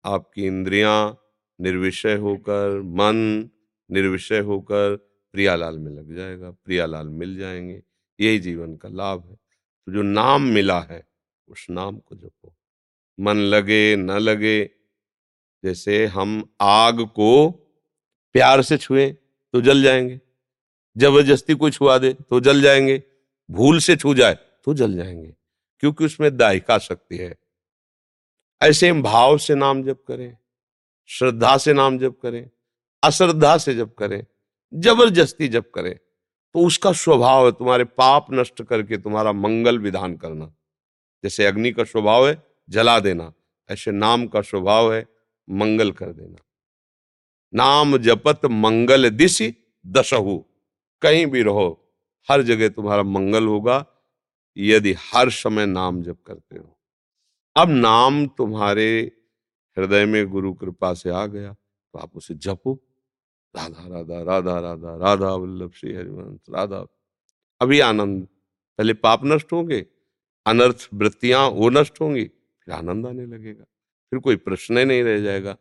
आपकी 0.05 0.47
इंद्रियाँ 0.47 1.21
निर्विषय 1.61 2.15
होकर, 2.15 2.81
मन 2.83 3.49
निर्विषय 3.91 4.39
होकर 4.39 4.97
प्रियालाल 5.33 5.79
में 5.79 5.93
लग 5.93 6.17
जाएगा, 6.17 6.51
प्रियालाल 6.51 7.09
मिल 7.09 7.37
जाएँगे। 7.39 7.83
यही 8.21 8.39
जीवन 8.39 8.77
का 8.77 8.89
लाभ 8.89 9.25
है। 9.27 9.35
तो 9.87 9.93
जो 9.93 10.03
नाम 10.03 10.43
मिला 10.43 10.81
है, 10.81 11.07
उस 11.49 11.67
नाम 11.71 11.99
को 11.99 12.17
जपो। 12.17 12.55
मन 13.21 13.37
लगे, 13.37 13.97
न 13.97 14.11
लगे, 14.11 14.71
जैसे 15.65 16.07
हम 16.07 16.55
आग 16.61 17.01
को 17.01 17.51
प्यार 18.33 18.63
से 18.63 18.77
छुए 18.79 19.11
तो 19.53 19.61
जल 19.61 19.83
जाएँगे। 19.83 20.21
ज़बरदस्ती 20.97 21.55
कोई 21.55 21.71
छुआ 21.71 21.99
दे 21.99 22.13
तो 22.13 22.41
जल 22.41 22.63
जाएँगे। 22.63 23.03
भूल 23.51 23.79
से 23.79 23.97
छू 23.97 24.15
जाए 24.15 24.35
तो 24.67 24.75
जल 24.75 24.95
जाएँगे, 24.97 25.35
क्योंकि 25.83 26.05
उसमें 26.05 26.37
दायिका 26.37 26.79
शक्ति 26.79 27.17
है। 27.17 27.35
ऐसे 28.61 28.89
हम 28.89 29.03
भाव 29.03 29.37
से 29.39 29.55
नाम 29.55 29.83
जप 29.83 30.03
करें, 30.09 30.37
श्रद्धा 31.11 31.57
से 31.57 31.73
नाम 31.73 31.99
जप 31.99 32.19
करें, 32.23 32.49
अश्रद्धा 33.03 33.57
से 33.59 33.75
जप 33.75 33.95
करें, 33.99 34.25
ज़बरदस्ती 34.73 35.49
जप 35.49 35.71
करें 35.75 35.95
तो 36.55 36.67
उसका 36.67 36.93
स्वभाव 36.93 37.47
है 37.47 37.53
तुम्हारे 37.53 37.85
पाप 37.85 38.27
नष्ट 38.31 38.63
करके 38.63 38.97
तुम्हारा 38.99 39.33
मंगल 39.33 39.79
विधान 39.79 40.17
करना। 40.17 40.47
जैसे 41.25 41.47
अग्नि 41.47 41.71
का 41.73 41.85
स्वभाव 41.85 42.29
है, 42.29 42.43
जला 42.69 42.99
देना, 43.01 43.33
ऐसे 43.69 43.91
नाम 43.91 44.27
का 44.27 44.41
स्वभाव 44.41 44.93
है, 44.95 45.07
मंगल 45.49 45.91
कर 45.93 46.13
देना। 46.13 46.37
नाम 47.53 47.97
जपत 47.99 48.47
मंगल 48.47 49.09
दिशि 49.11 49.55
दशहु, 49.87 50.39
कहीं 51.03 51.27
भी 51.27 51.43
रहो। 51.43 51.81
हर 52.29 52.43
जगह 52.43 52.69
तुम्हारा 52.69 53.03
मंगल 53.03 53.47
होगा, 53.47 53.85
यदि 54.57 54.95
हर 55.03 55.31
समय 55.33 55.67
नाम 55.67 56.03
जप 56.03 56.19
करते 56.27 56.59
हो। 56.59 56.77
अब 57.57 57.71
नाम 57.71 58.27
तुम्हारे 58.29 58.87
हृदय 59.77 60.05
में 60.07 60.27
गुरु 60.29 60.53
कृपा 60.55 60.93
से 60.95 61.11
आ 61.11 61.25
गया 61.27 61.53
तो 61.53 61.99
आप 61.99 62.17
उसे 62.17 62.35
जपो। 62.37 62.79
राधा 63.55 63.87
राधा 63.89 64.23
राधा 64.23 64.59
राधा 64.61 64.95
राधा 64.99 65.33
वल्लभ 65.33 65.73
श्री 65.73 65.95
हरिवंश, 65.95 66.41
राधा। 66.51 66.87
अभी 67.61 67.81
आनंद, 67.81 68.23
पहले 68.79 68.95
पाप 68.95 69.25
नष्ट 69.25 69.53
होंगे, 69.53 69.85
अनर्थ 70.47 70.89
वृत्तियाँ 70.95 71.47
वो 71.49 71.69
नष्ट 71.71 72.01
होंगी, 72.01 72.25
फिर 72.25 72.75
आनंद 72.75 73.07
आने 73.07 73.27
लगेगा, 73.27 73.65
फिर 74.13 74.19
कोई 74.19 74.37
प्रश्न 74.39 74.79
ही 74.79 74.85
नहीं 74.85 75.03
रह 75.03 75.21
जाएगा। 75.21 75.57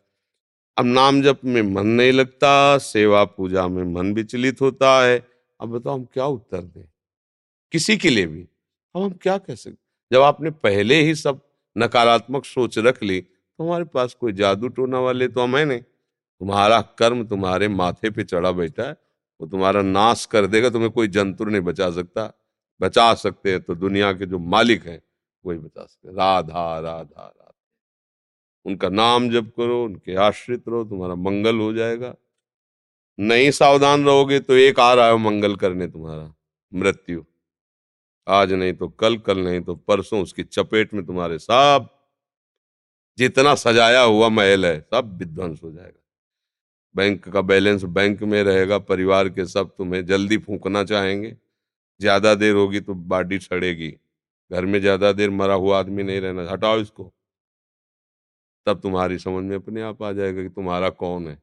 अब 0.77 0.85
नाम 0.85 1.21
जप 1.21 1.39
में 1.45 1.61
मन 1.63 1.87
नहीं 1.87 2.11
लगता, 2.11 2.77
सेवा 2.77 3.23
पूजा 3.25 3.67
में 3.67 3.83
मन 3.85 4.13
विचलित 4.13 4.61
होता 4.61 4.99
है 5.03 5.19
अब 5.59 5.69
बताओ 5.69 5.93
हम 5.93 6.03
क्या 6.05 6.25
उत्तर 6.25 6.61
दें? 6.61 6.85
किसी 7.73 7.97
के 7.97 8.09
लिए 8.09 8.27
भी। 8.27 8.41
अब 8.95 9.01
हम 9.01 9.11
क्या 9.13 9.37
कह 9.37 9.55
सकते 9.55 9.77
जब 10.11 10.21
आपने 10.21 10.51
पहले 10.51 11.01
ही 11.01 11.15
सब 11.15 11.39
नकारात्मक 11.75 12.45
सोच 12.45 12.77
रख 12.77 13.01
ली 13.03 13.19
तो 13.21 13.63
हमारे 13.63 13.83
पास 13.85 14.13
कोई 14.13 14.33
जादू 14.33 14.67
टोना 14.67 14.99
वाले 14.99 15.27
तो 15.27 15.41
हम 15.41 15.57
है 15.57 15.65
नहीं। 15.65 15.81
तुम्हारा 15.81 16.81
कर्म 16.99 17.23
तुम्हारे 17.27 17.67
माथे 17.67 18.09
पे 18.09 18.23
चढ़ा 18.23 18.51
बैठा 18.51 18.83
है, 18.83 18.95
वो 19.39 19.47
तुम्हारा 19.47 19.81
नाश 19.81 20.25
कर 20.25 20.47
देगा, 20.47 20.69
तुम्हें 20.69 20.91
कोई 20.91 21.07
जंतु 21.07 21.45
नहीं 21.45 21.61
बचा 21.61 21.89
सकता। 21.91 22.31
बचा 22.81 23.13
सकते 23.13 23.51
हैं 23.51 23.61
तो 23.61 23.75
दुनिया 23.75 24.11
के 24.13 24.25
जो 24.25 24.39
मालिक 24.39 24.85
हैं, 24.87 25.01
वही 25.45 25.57
बचा 25.57 25.85
सकते 25.85 26.09
राधा 26.09 26.79
राधा 26.79 26.99
राधा। 27.17 27.53
उनका 28.65 28.89
नाम 28.89 29.29
जप 29.29 29.51
करो, 29.57 29.83
उनके 29.85 30.15
आश्रित 30.15 30.67
रहो, 30.67 30.83
तुम्हारा 30.83 31.15
मंगल 31.15 31.59
हो 31.59 31.71
जाएगा। 31.73 32.15
नहीं 33.19 33.49
सावधान 33.51 34.05
रहोगे 34.05 34.39
तो 34.39 34.53
एक 34.55 34.79
आ 34.79 34.93
रहा 34.93 35.07
है 35.07 35.17
मंगल 35.19 35.55
करने 35.55 35.87
तुम्हारा, 35.87 36.33
मृत्यु। 36.71 37.23
आज 38.27 38.53
नहीं 38.53 38.73
तो 38.73 38.87
कल 38.89 39.17
कल 39.17 39.39
नहीं 39.39 39.61
तो 39.61 39.75
परसों 39.77 40.21
उसकी 40.21 40.43
चपेट 40.43 40.93
में 40.93 41.05
तुम्हारे 41.05 41.37
सब, 41.39 41.89
जितना 43.17 43.53
सजाया 43.55 44.01
हुआ 44.01 44.29
महल 44.29 44.65
है, 44.65 44.79
सब 44.81 45.17
विध्वंस 45.19 45.59
हो 45.63 45.71
जाएगा। 45.71 45.99
बैंक 46.95 47.27
का 47.29 47.41
बैलेंस 47.43 47.83
बैंक 47.85 48.21
में 48.23 48.41
रहेगा, 48.43 48.77
परिवार 48.79 49.29
के 49.29 49.45
सब 49.47 49.69
तुम्हें 49.69 50.05
जल्दी 50.05 50.37
फूकना 50.39 50.83
चाहेंगे। 50.83 51.35
ज़्यादा 51.99 52.33
देर 52.35 52.55
होगी 52.55 52.79
तो 52.79 52.93
बाडी 52.93 53.39
सड़ेगी। 53.39 53.89
घर 54.51 54.65
में 54.65 54.79
ज़्यादा 54.79 55.11
देर 55.11 55.29
मरा 55.31 55.53
हुआ 55.55 55.79
आदमी 55.79 56.03
नहीं 56.03 56.21
रहना, 56.21 56.49
हटाओ 56.51 56.79
इसको। 56.79 57.11
तब 58.67 58.79
तुम्हारी 58.81 59.17
समझ 59.19 59.43
में 59.43 59.55
अपने 59.55 59.81
आप 59.81 60.03
आ 60.03 60.11
जाएगा 60.11 60.43
कि 60.43 60.49
तुम्हारा 60.49 60.89
कौन 60.91 61.27
है। 61.27 61.37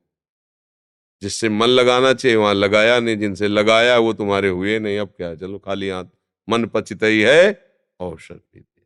जिससे 1.22 1.48
मन 1.48 1.66
लगाना 1.66 2.12
चाहिए, 2.12 2.36
वहाँ 2.36 2.54
लगाया 2.54 2.98
नहीं, 3.00 3.16
जिनसे 3.18 3.48
लगाया 3.48 3.98
वो 3.98 4.12
तुम्हारे 4.12 4.48
हुए 4.48 4.78
नहीं, 4.78 4.98
अब 4.98 5.08
क्या? 5.16 5.34
चलो 5.34 5.58
खाली 5.58 5.88
हाथ। 5.88 6.04
मन 6.48 6.64
पचित 6.64 7.02
ही 7.02 7.20
है, 7.20 7.66
औषध 8.00 8.34
पीते। 8.34 8.82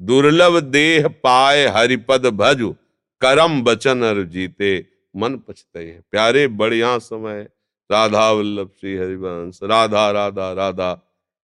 दुर्लभ 0.00 0.58
देह 0.60 1.08
पाए 1.08 1.66
हरिपद 1.66 2.26
भजु, 2.26 2.74
करम 3.20 3.62
बचन 3.62 4.02
अर 4.02 4.22
जीते। 4.22 4.86
मन 5.16 5.36
पछते 5.48 5.78
है 5.78 6.00
प्यारे, 6.10 6.46
बढ़िया 6.48 6.98
समय 6.98 7.48
राधा 7.90 8.30
वल्लभ 8.30 8.70
श्री 8.80 8.96
हरिवंश, 8.96 9.60
राधा 9.62 10.10
राधा 10.10 10.52
राधा। 10.52 10.92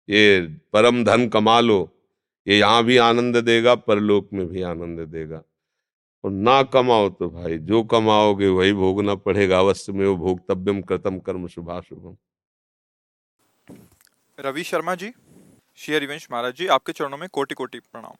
ये 0.09 0.41
परम 0.73 1.03
धन 1.03 1.27
कमा 1.29 1.59
लो 1.59 1.89
ये 2.47 2.57
यहाँ 2.59 2.83
भी 2.83 2.97
आनंद 2.97 3.37
देगा, 3.37 3.75
परलोक 3.75 4.29
में 4.33 4.47
भी 4.47 4.61
आनंद 4.61 4.99
देगा। 4.99 5.41
और 6.25 6.31
ना 6.31 6.61
कमाओ 6.63 7.09
तो 7.09 7.29
भाई, 7.29 7.57
जो 7.57 7.83
कमाओगे 7.83 8.47
वही 8.49 8.73
भोगना 8.73 9.15
पड़ेगा। 9.15 9.59
अवश्य 9.59 9.93
में 9.93 10.05
वो 10.07 10.15
भोगतव्यम 10.15 10.81
कृतम 10.81 11.19
कर्म 11.19 11.47
शुभाशुभम। 11.47 12.15
रवि 14.38 14.63
शर्मा 14.63 14.95
जी, 14.95 15.11
श्री 15.75 15.95
हरिवंश 15.95 16.27
महाराज 16.31 16.55
जी, 16.55 16.67
आपके 16.67 16.91
चरणों 16.91 17.17
में 17.17 17.27
कोटि 17.29 17.55
कोटि 17.55 17.79
प्रणाम। 17.79 18.15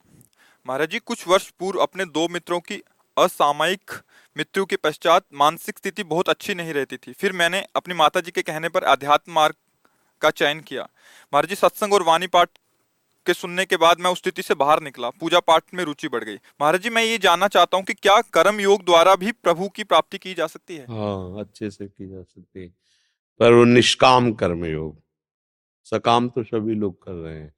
महाराज 0.66 0.90
जी, 0.90 0.98
कुछ 0.98 1.26
वर्ष 1.28 1.50
पूर्व 1.50 1.78
अपने 1.78 2.04
दो 2.04 2.28
मित्रों 2.28 2.60
की 2.60 2.82
असामयिक 3.16 3.90
मृत्यु 4.36 4.64
के 4.64 4.76
पश्चात 4.76 5.24
मानसिक 5.34 5.78
स्थिति 5.78 6.04
बहुत 6.04 6.28
अच्छी 6.28 6.54
नहीं 6.54 6.72
रहती 6.72 6.96
थी। 6.96 7.12
फिर 7.12 7.32
मैंने 7.32 7.64
अपनी 7.76 7.94
माता 7.94 8.20
जी 8.20 8.30
के 8.30 8.42
कहने 8.42 8.68
पर 8.68 8.84
अध्यात्म 8.84 9.32
मार्ग 9.32 9.54
का 10.22 10.30
चयन 10.30 10.60
किया। 10.60 10.82
महाराज 10.82 11.48
जी, 11.48 11.54
सत्संग 11.54 11.92
और 11.92 12.02
वाणी 12.02 12.26
पाठ 12.26 12.48
के 13.26 13.34
सुनने 13.34 13.64
के 13.64 13.76
बाद 13.76 14.00
मैं 14.00 14.10
उस 14.10 14.18
स्थिति 14.18 14.42
से 14.42 14.54
बाहर 14.54 14.82
निकला। 14.82 15.10
पूजा 15.10 15.40
पाठ 15.40 15.62
में 15.74 15.84
रुचि 15.84 16.08
बढ़ 16.08 16.24
गई। 16.24 16.34
महाराज 16.34 16.82
जी, 16.82 16.90
मैं 16.90 17.04
ये 17.04 17.18
जानना 17.18 17.48
चाहता 17.48 17.76
हूँ 17.76 17.84
कि 17.84 17.94
क्या 17.94 18.20
कर्म 18.20 18.60
योग 18.60 18.84
द्वारा 18.84 19.16
भी 19.16 19.32
प्रभु 19.32 19.68
की 19.68 19.84
प्राप्ति 19.84 20.18
की 20.18 20.34
जा 20.34 20.46
सकती 20.46 20.76
है? 20.76 20.84
हाँ 20.90 21.40
अच्छे 21.40 21.70
से 21.70 21.86
की 21.86 22.08
जा 22.08 22.22
सकती 22.22 22.60
है। 22.60 22.68
पर 23.40 23.52
वो 23.52 23.64
निष्काम 23.64 24.32
कर्म 24.32 24.64
योग। 24.64 25.02
सकाम 25.84 26.28
तो 26.28 26.42
सभी 26.42 26.74
लोग 26.74 27.02
कर 27.02 27.12
रहे 27.12 27.38
हैं। 27.40 27.54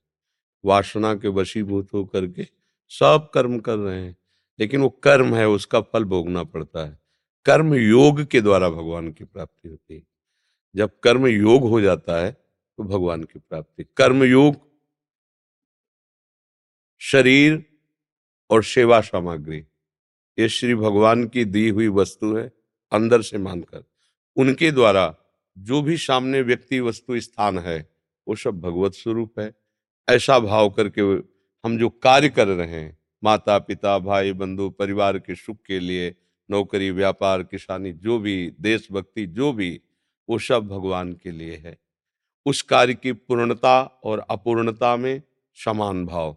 वासना 0.65 1.15
के 1.15 1.29
वशीभूत 1.29 1.89
होकर 1.95 2.27
के 2.27 2.47
सब 2.89 3.31
कर्म 3.35 3.59
कर 3.59 3.77
रहे 3.77 4.01
हैं। 4.05 4.17
लेकिन 4.61 4.81
वो 4.81 4.89
कर्म 4.89 5.35
है, 5.35 5.49
उसका 5.49 5.81
फल 5.81 6.05
भोगना 6.05 6.43
पड़ता 6.45 6.85
है। 6.85 6.99
कर्म 7.45 7.75
योग 7.75 8.25
के 8.25 8.41
द्वारा 8.41 8.69
भगवान 8.71 9.13
की 9.13 9.25
प्राप्ति 9.25 9.69
होती 9.69 9.95
है। 9.95 10.03
जब 10.77 10.99
कर्म 11.01 11.27
योग 11.27 11.63
हो 11.63 11.81
जाता 11.81 12.25
है 12.25 12.33
तो 12.33 12.85
भगवान 12.85 13.23
की 13.23 13.39
प्राप्ति। 13.39 13.85
कर्म 13.97 14.25
योग 14.25 14.68
शरीर 16.99 17.65
और 18.51 18.65
सेवा 18.65 19.01
सामग्री। 19.01 19.59
ये 20.39 20.49
श्री 20.49 20.75
भगवान 20.75 21.27
की 21.27 21.45
दी 21.45 21.69
हुई 21.69 21.89
वस्तु 21.89 22.37
है, 22.37 22.53
अंदर 22.93 23.23
से 23.23 23.39
मानकर। 23.39 23.85
उनके 24.37 24.71
द्वारा 24.71 25.17
जो 25.59 25.83
भी 25.83 25.97
सामने 25.97 26.43
व्यक्ति 26.43 26.81
वस्तु 26.81 27.21
स्थान 27.21 27.59
है, 27.59 27.91
वो 28.29 28.35
सब 28.35 28.61
भगवत 28.61 28.95
स्वरूप 28.95 29.41
है। 29.41 29.55
ऐसा 30.09 30.39
भाव 30.39 30.71
करके 30.71 31.01
हम 31.65 31.79
जो 31.79 31.89
कार्य 31.89 32.29
कर 32.29 32.49
रहे 32.49 32.69
हैं 32.69 32.99
माता 33.25 33.59
पिता 33.59 33.99
भाई 33.99 34.33
बंधु 34.33 34.71
परिवार 34.71 35.19
के 35.19 35.35
सुख 35.35 35.57
के 35.67 35.81
लिए, 35.81 36.15
नौकरी, 36.51 36.91
व्यापार, 36.91 37.43
किसानी, 37.43 37.93
जो 37.93 38.19
भी, 38.19 38.53
देशभक्ति, 38.61 39.27
जो 39.27 39.53
भी, 39.53 39.81
वो 40.29 40.39
सब 40.39 40.69
भगवान 40.69 41.13
के 41.13 41.31
लिए 41.31 41.57
है। 41.57 41.79
उस 42.47 42.63
कार्य 42.63 42.95
की 42.95 43.13
पूर्णता 43.13 43.83
और 43.83 44.19
अपूर्णता 44.19 44.97
में 44.97 45.23
समान 45.55 46.07
भाव। 46.07 46.37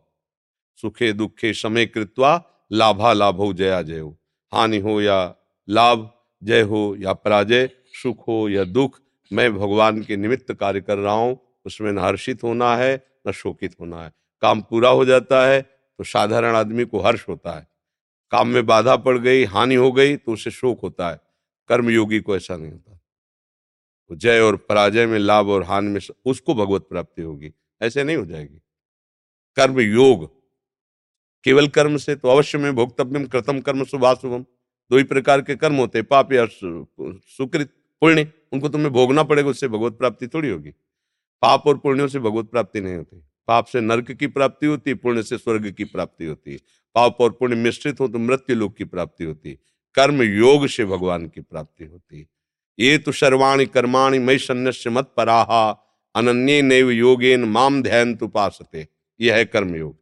सुखे 0.84 1.12
दुखे 1.13 1.54
समय 1.54 1.86
कृत्वा 1.86 2.44
लाभा 2.72 3.13
लाभो 3.13 3.52
जया 3.54 3.82
जय। 3.82 4.00
हो 4.00 4.17
हानि 4.52 4.78
हो 4.78 5.00
या 5.02 5.36
लाभ, 5.67 6.10
जय 6.41 6.62
हो 6.62 6.96
या 7.00 7.13
पराजय, 7.13 7.70
सुख 7.94 8.28
हो 8.28 8.48
या 8.50 8.63
दुख, 8.63 9.00
मैं 9.32 9.54
भगवान 9.54 10.02
के 10.04 10.17
निमित्त 10.17 10.54
कार्य 10.54 10.82
कर 10.82 10.98
रहा 10.98 11.13
हूँ, 11.13 11.38
उसमें 11.65 11.91
न 11.91 12.00
हर्षित 12.00 12.44
होना 12.44 12.76
है, 12.76 12.96
न 13.28 13.32
शोकित 13.32 13.76
होना 13.80 14.04
है। 14.04 14.12
काम 14.41 14.62
पूरा 14.62 14.89
हो 14.89 15.06
जाता 15.06 15.46
है 15.48 15.62
तो 15.62 16.04
साधारण 16.04 16.56
आदमी 16.56 16.86
को 16.86 17.00
हर्ष 17.00 17.28
होता 17.30 17.52
है। 17.52 17.67
काम 18.32 18.48
में 18.48 18.65
बाधा 18.65 18.96
पड़ 18.96 19.17
गई, 19.17 19.44
हानि 19.44 19.76
हो 19.76 19.91
गई 19.91 20.15
तो 20.15 20.34
उसे 20.34 20.52
शोक 20.52 20.80
होता 20.82 21.10
है। 21.10 21.20
कर्मयोगी 21.70 22.20
को 22.20 22.36
ऐसा 22.36 22.56
नहीं 22.58 22.72
होता। 22.72 23.00
तो 24.10 24.15
जय 24.15 24.39
और 24.39 24.56
पराजय 24.56 25.06
में 25.06 25.17
लाभ 25.20 25.50
और 25.50 25.63
हानि 25.63 25.89
में 25.89 26.00
उसको 26.26 26.56
भगवत 26.56 26.88
प्राप्ति 26.89 27.22
होगी। 27.22 27.54
ऐसे 27.82 28.04
नहीं 28.04 28.17
हो 28.17 28.26
जाएगी। 28.26 28.62
कर्म 29.58 29.80
योग 29.80 30.30
केवल 31.45 31.67
कर्म 31.67 31.97
से 31.97 32.15
तो 32.15 32.27
अवश्य 32.27 32.58
में 32.58 32.73
भोक्तव्यम 32.75 33.25
कृतम 33.25 33.60
कर्म 33.60 33.84
शुभाशुभम। 33.84 34.45
दो 34.91 34.97
ही 34.97 35.04
प्रकार 35.04 35.41
के 35.41 35.56
कर्म 35.56 35.75
होते 35.75 36.01
पाप 36.01 36.34
या 36.34 36.45
सुकृत, 36.45 37.69
पुण्य। 38.01 38.32
उनको 38.54 38.69
तुम्हें 38.69 38.91
भोगना 38.93 39.23
पड़ेगा, 39.23 39.49
उससे 39.49 39.67
भगवत 39.67 39.93
प्राप्ति 39.93 40.27
थोड़ी 40.27 40.49
होगी। 40.49 40.69
पाप 41.43 41.67
और 41.67 41.77
पुण्यों 41.77 42.08
से 42.08 42.19
भगवत 42.19 42.45
प्राप्ति 42.45 42.82
नहीं 42.82 42.95
होती। 42.95 43.17
पाप 43.47 43.65
से 43.65 43.82
नर्क 43.82 44.12
की 44.12 44.27
प्राप्ति 44.27 44.65
होती 44.65 44.89
है, 44.89 44.95
पुण्य 44.95 45.23
से 45.23 45.38
स्वर्ग 45.38 45.69
की 45.71 45.84
प्राप्ति 45.84 46.25
होती 46.25 46.51
है। 46.51 46.58
पाप 46.95 47.17
और 47.19 47.32
पुण्य 47.32 47.56
मिश्रित 47.56 47.99
हो 47.99 48.08
तो 48.08 48.19
मृत्यु 48.19 48.56
लोक 48.56 48.75
की 48.75 48.84
प्राप्ति 48.84 49.23
होती 49.23 49.49
है। 49.49 49.58
कर्म 49.95 50.21
योग 50.21 50.67
से 50.67 50.86
भगवान 50.86 51.27
की 51.27 51.41
प्राप्ति 51.41 51.86
होती 51.86 52.19
है। 52.19 52.25
ये 52.80 52.97
तो 52.97 53.12
सर्वाणी 53.12 53.65
कर्माणि 53.65 54.19
मई 54.19 54.38
सन्यास्य 54.38 54.89
मत 54.89 55.13
पराहा 55.17 55.69
अनन्य 56.15 56.62
नैव 56.62 56.89
योगेन 56.89 57.43
माम 57.43 57.82
ध्यान 57.84 58.15
तुपासते 58.15 58.88
यह 59.19 59.36
है 59.36 59.45
कर्म 59.45 59.75
योग 59.75 60.01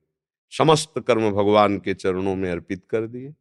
समस्त 0.51 0.99
कर्म 0.99 1.31
भगवान 1.31 1.77
के 1.77 1.93
चरणों 1.93 2.35
में 2.35 2.51
अर्पित 2.51 2.83
कर 2.89 3.07
दिए। 3.07 3.33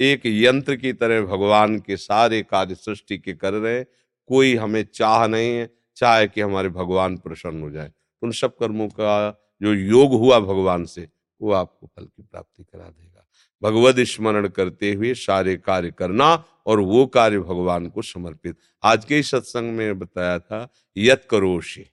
एक 0.00 0.22
यंत्र 0.26 0.76
की 0.76 0.92
तरह 0.92 1.22
भगवान 1.22 1.78
के 1.78 1.96
सारे 1.96 2.42
कार्य 2.42 2.74
सृष्टि 2.74 3.18
के 3.18 3.32
कर 3.32 3.52
रहे 3.52 3.84
कोई 4.30 4.54
हमें 4.56 4.84
चाह 4.94 5.26
नहीं 5.26 5.50
है, 5.50 5.70
चाहे 5.96 6.26
कि 6.28 6.40
हमारे 6.40 6.68
भगवान 6.68 7.16
प्रसन्न 7.16 7.62
हो 7.62 7.70
जाए। 7.70 7.92
उन 8.22 8.30
सब 8.30 8.56
कर्मों 8.56 8.88
का 8.88 9.44
जो 9.62 9.74
योग 9.74 10.12
हुआ 10.12 10.40
भगवान 10.40 10.84
से, 10.84 11.08
वो 11.40 11.52
आपको 11.52 11.86
फल 11.86 12.04
की 12.04 12.22
प्राप्ति 12.22 12.64
करा 12.64 12.84
देगा। 12.84 13.26
भगवत 13.62 13.96
स्मरण 13.98 14.48
करते 14.48 14.92
हुए 14.92 15.14
सारे 15.14 15.56
कार्य 15.56 15.90
करना 15.90 16.44
और 16.66 16.80
वो 16.80 17.06
कार्य 17.06 17.38
भगवान 17.38 17.88
को 17.88 18.02
समर्पित। 18.02 18.56
आज 18.82 19.04
के 19.04 19.16
ही 19.16 19.22
सत्संग 19.22 19.72
में 19.72 19.98
बताया 19.98 20.38
था 20.38 20.68
यद 20.96 21.20
करोशी 21.30 21.84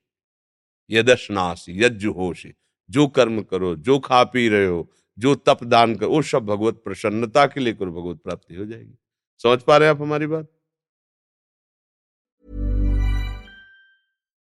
यदशनाशी 0.90 1.84
यज्जुहोशी 1.84 2.54
जो 2.90 3.08
कर्म 3.08 3.42
करो, 3.42 3.76
जो 3.76 4.00
खा 4.00 4.24
पी 4.24 4.50
रहे 4.50 4.66
हो, 4.66 4.92
जो 5.18 5.36
तप 5.36 5.64
दान 5.64 5.96
करो, 5.96 6.10
वो 6.10 6.22
सब 6.22 6.46
भगवत 6.46 6.82
प्रसन्नता 6.86 7.46
के 7.46 7.60
लिए 7.60 7.74
करो 7.74 7.92
भगवत 7.92 8.22
प्राप्ति 8.24 8.56
हो 8.56 8.66
जाएगी। 8.66 8.98
समझ 9.44 9.62
पा 9.62 9.78
रहे 9.78 9.90
हैं 9.90 9.96
आप 9.96 10.02
हमारी 10.02 10.28
बात? 10.28 10.48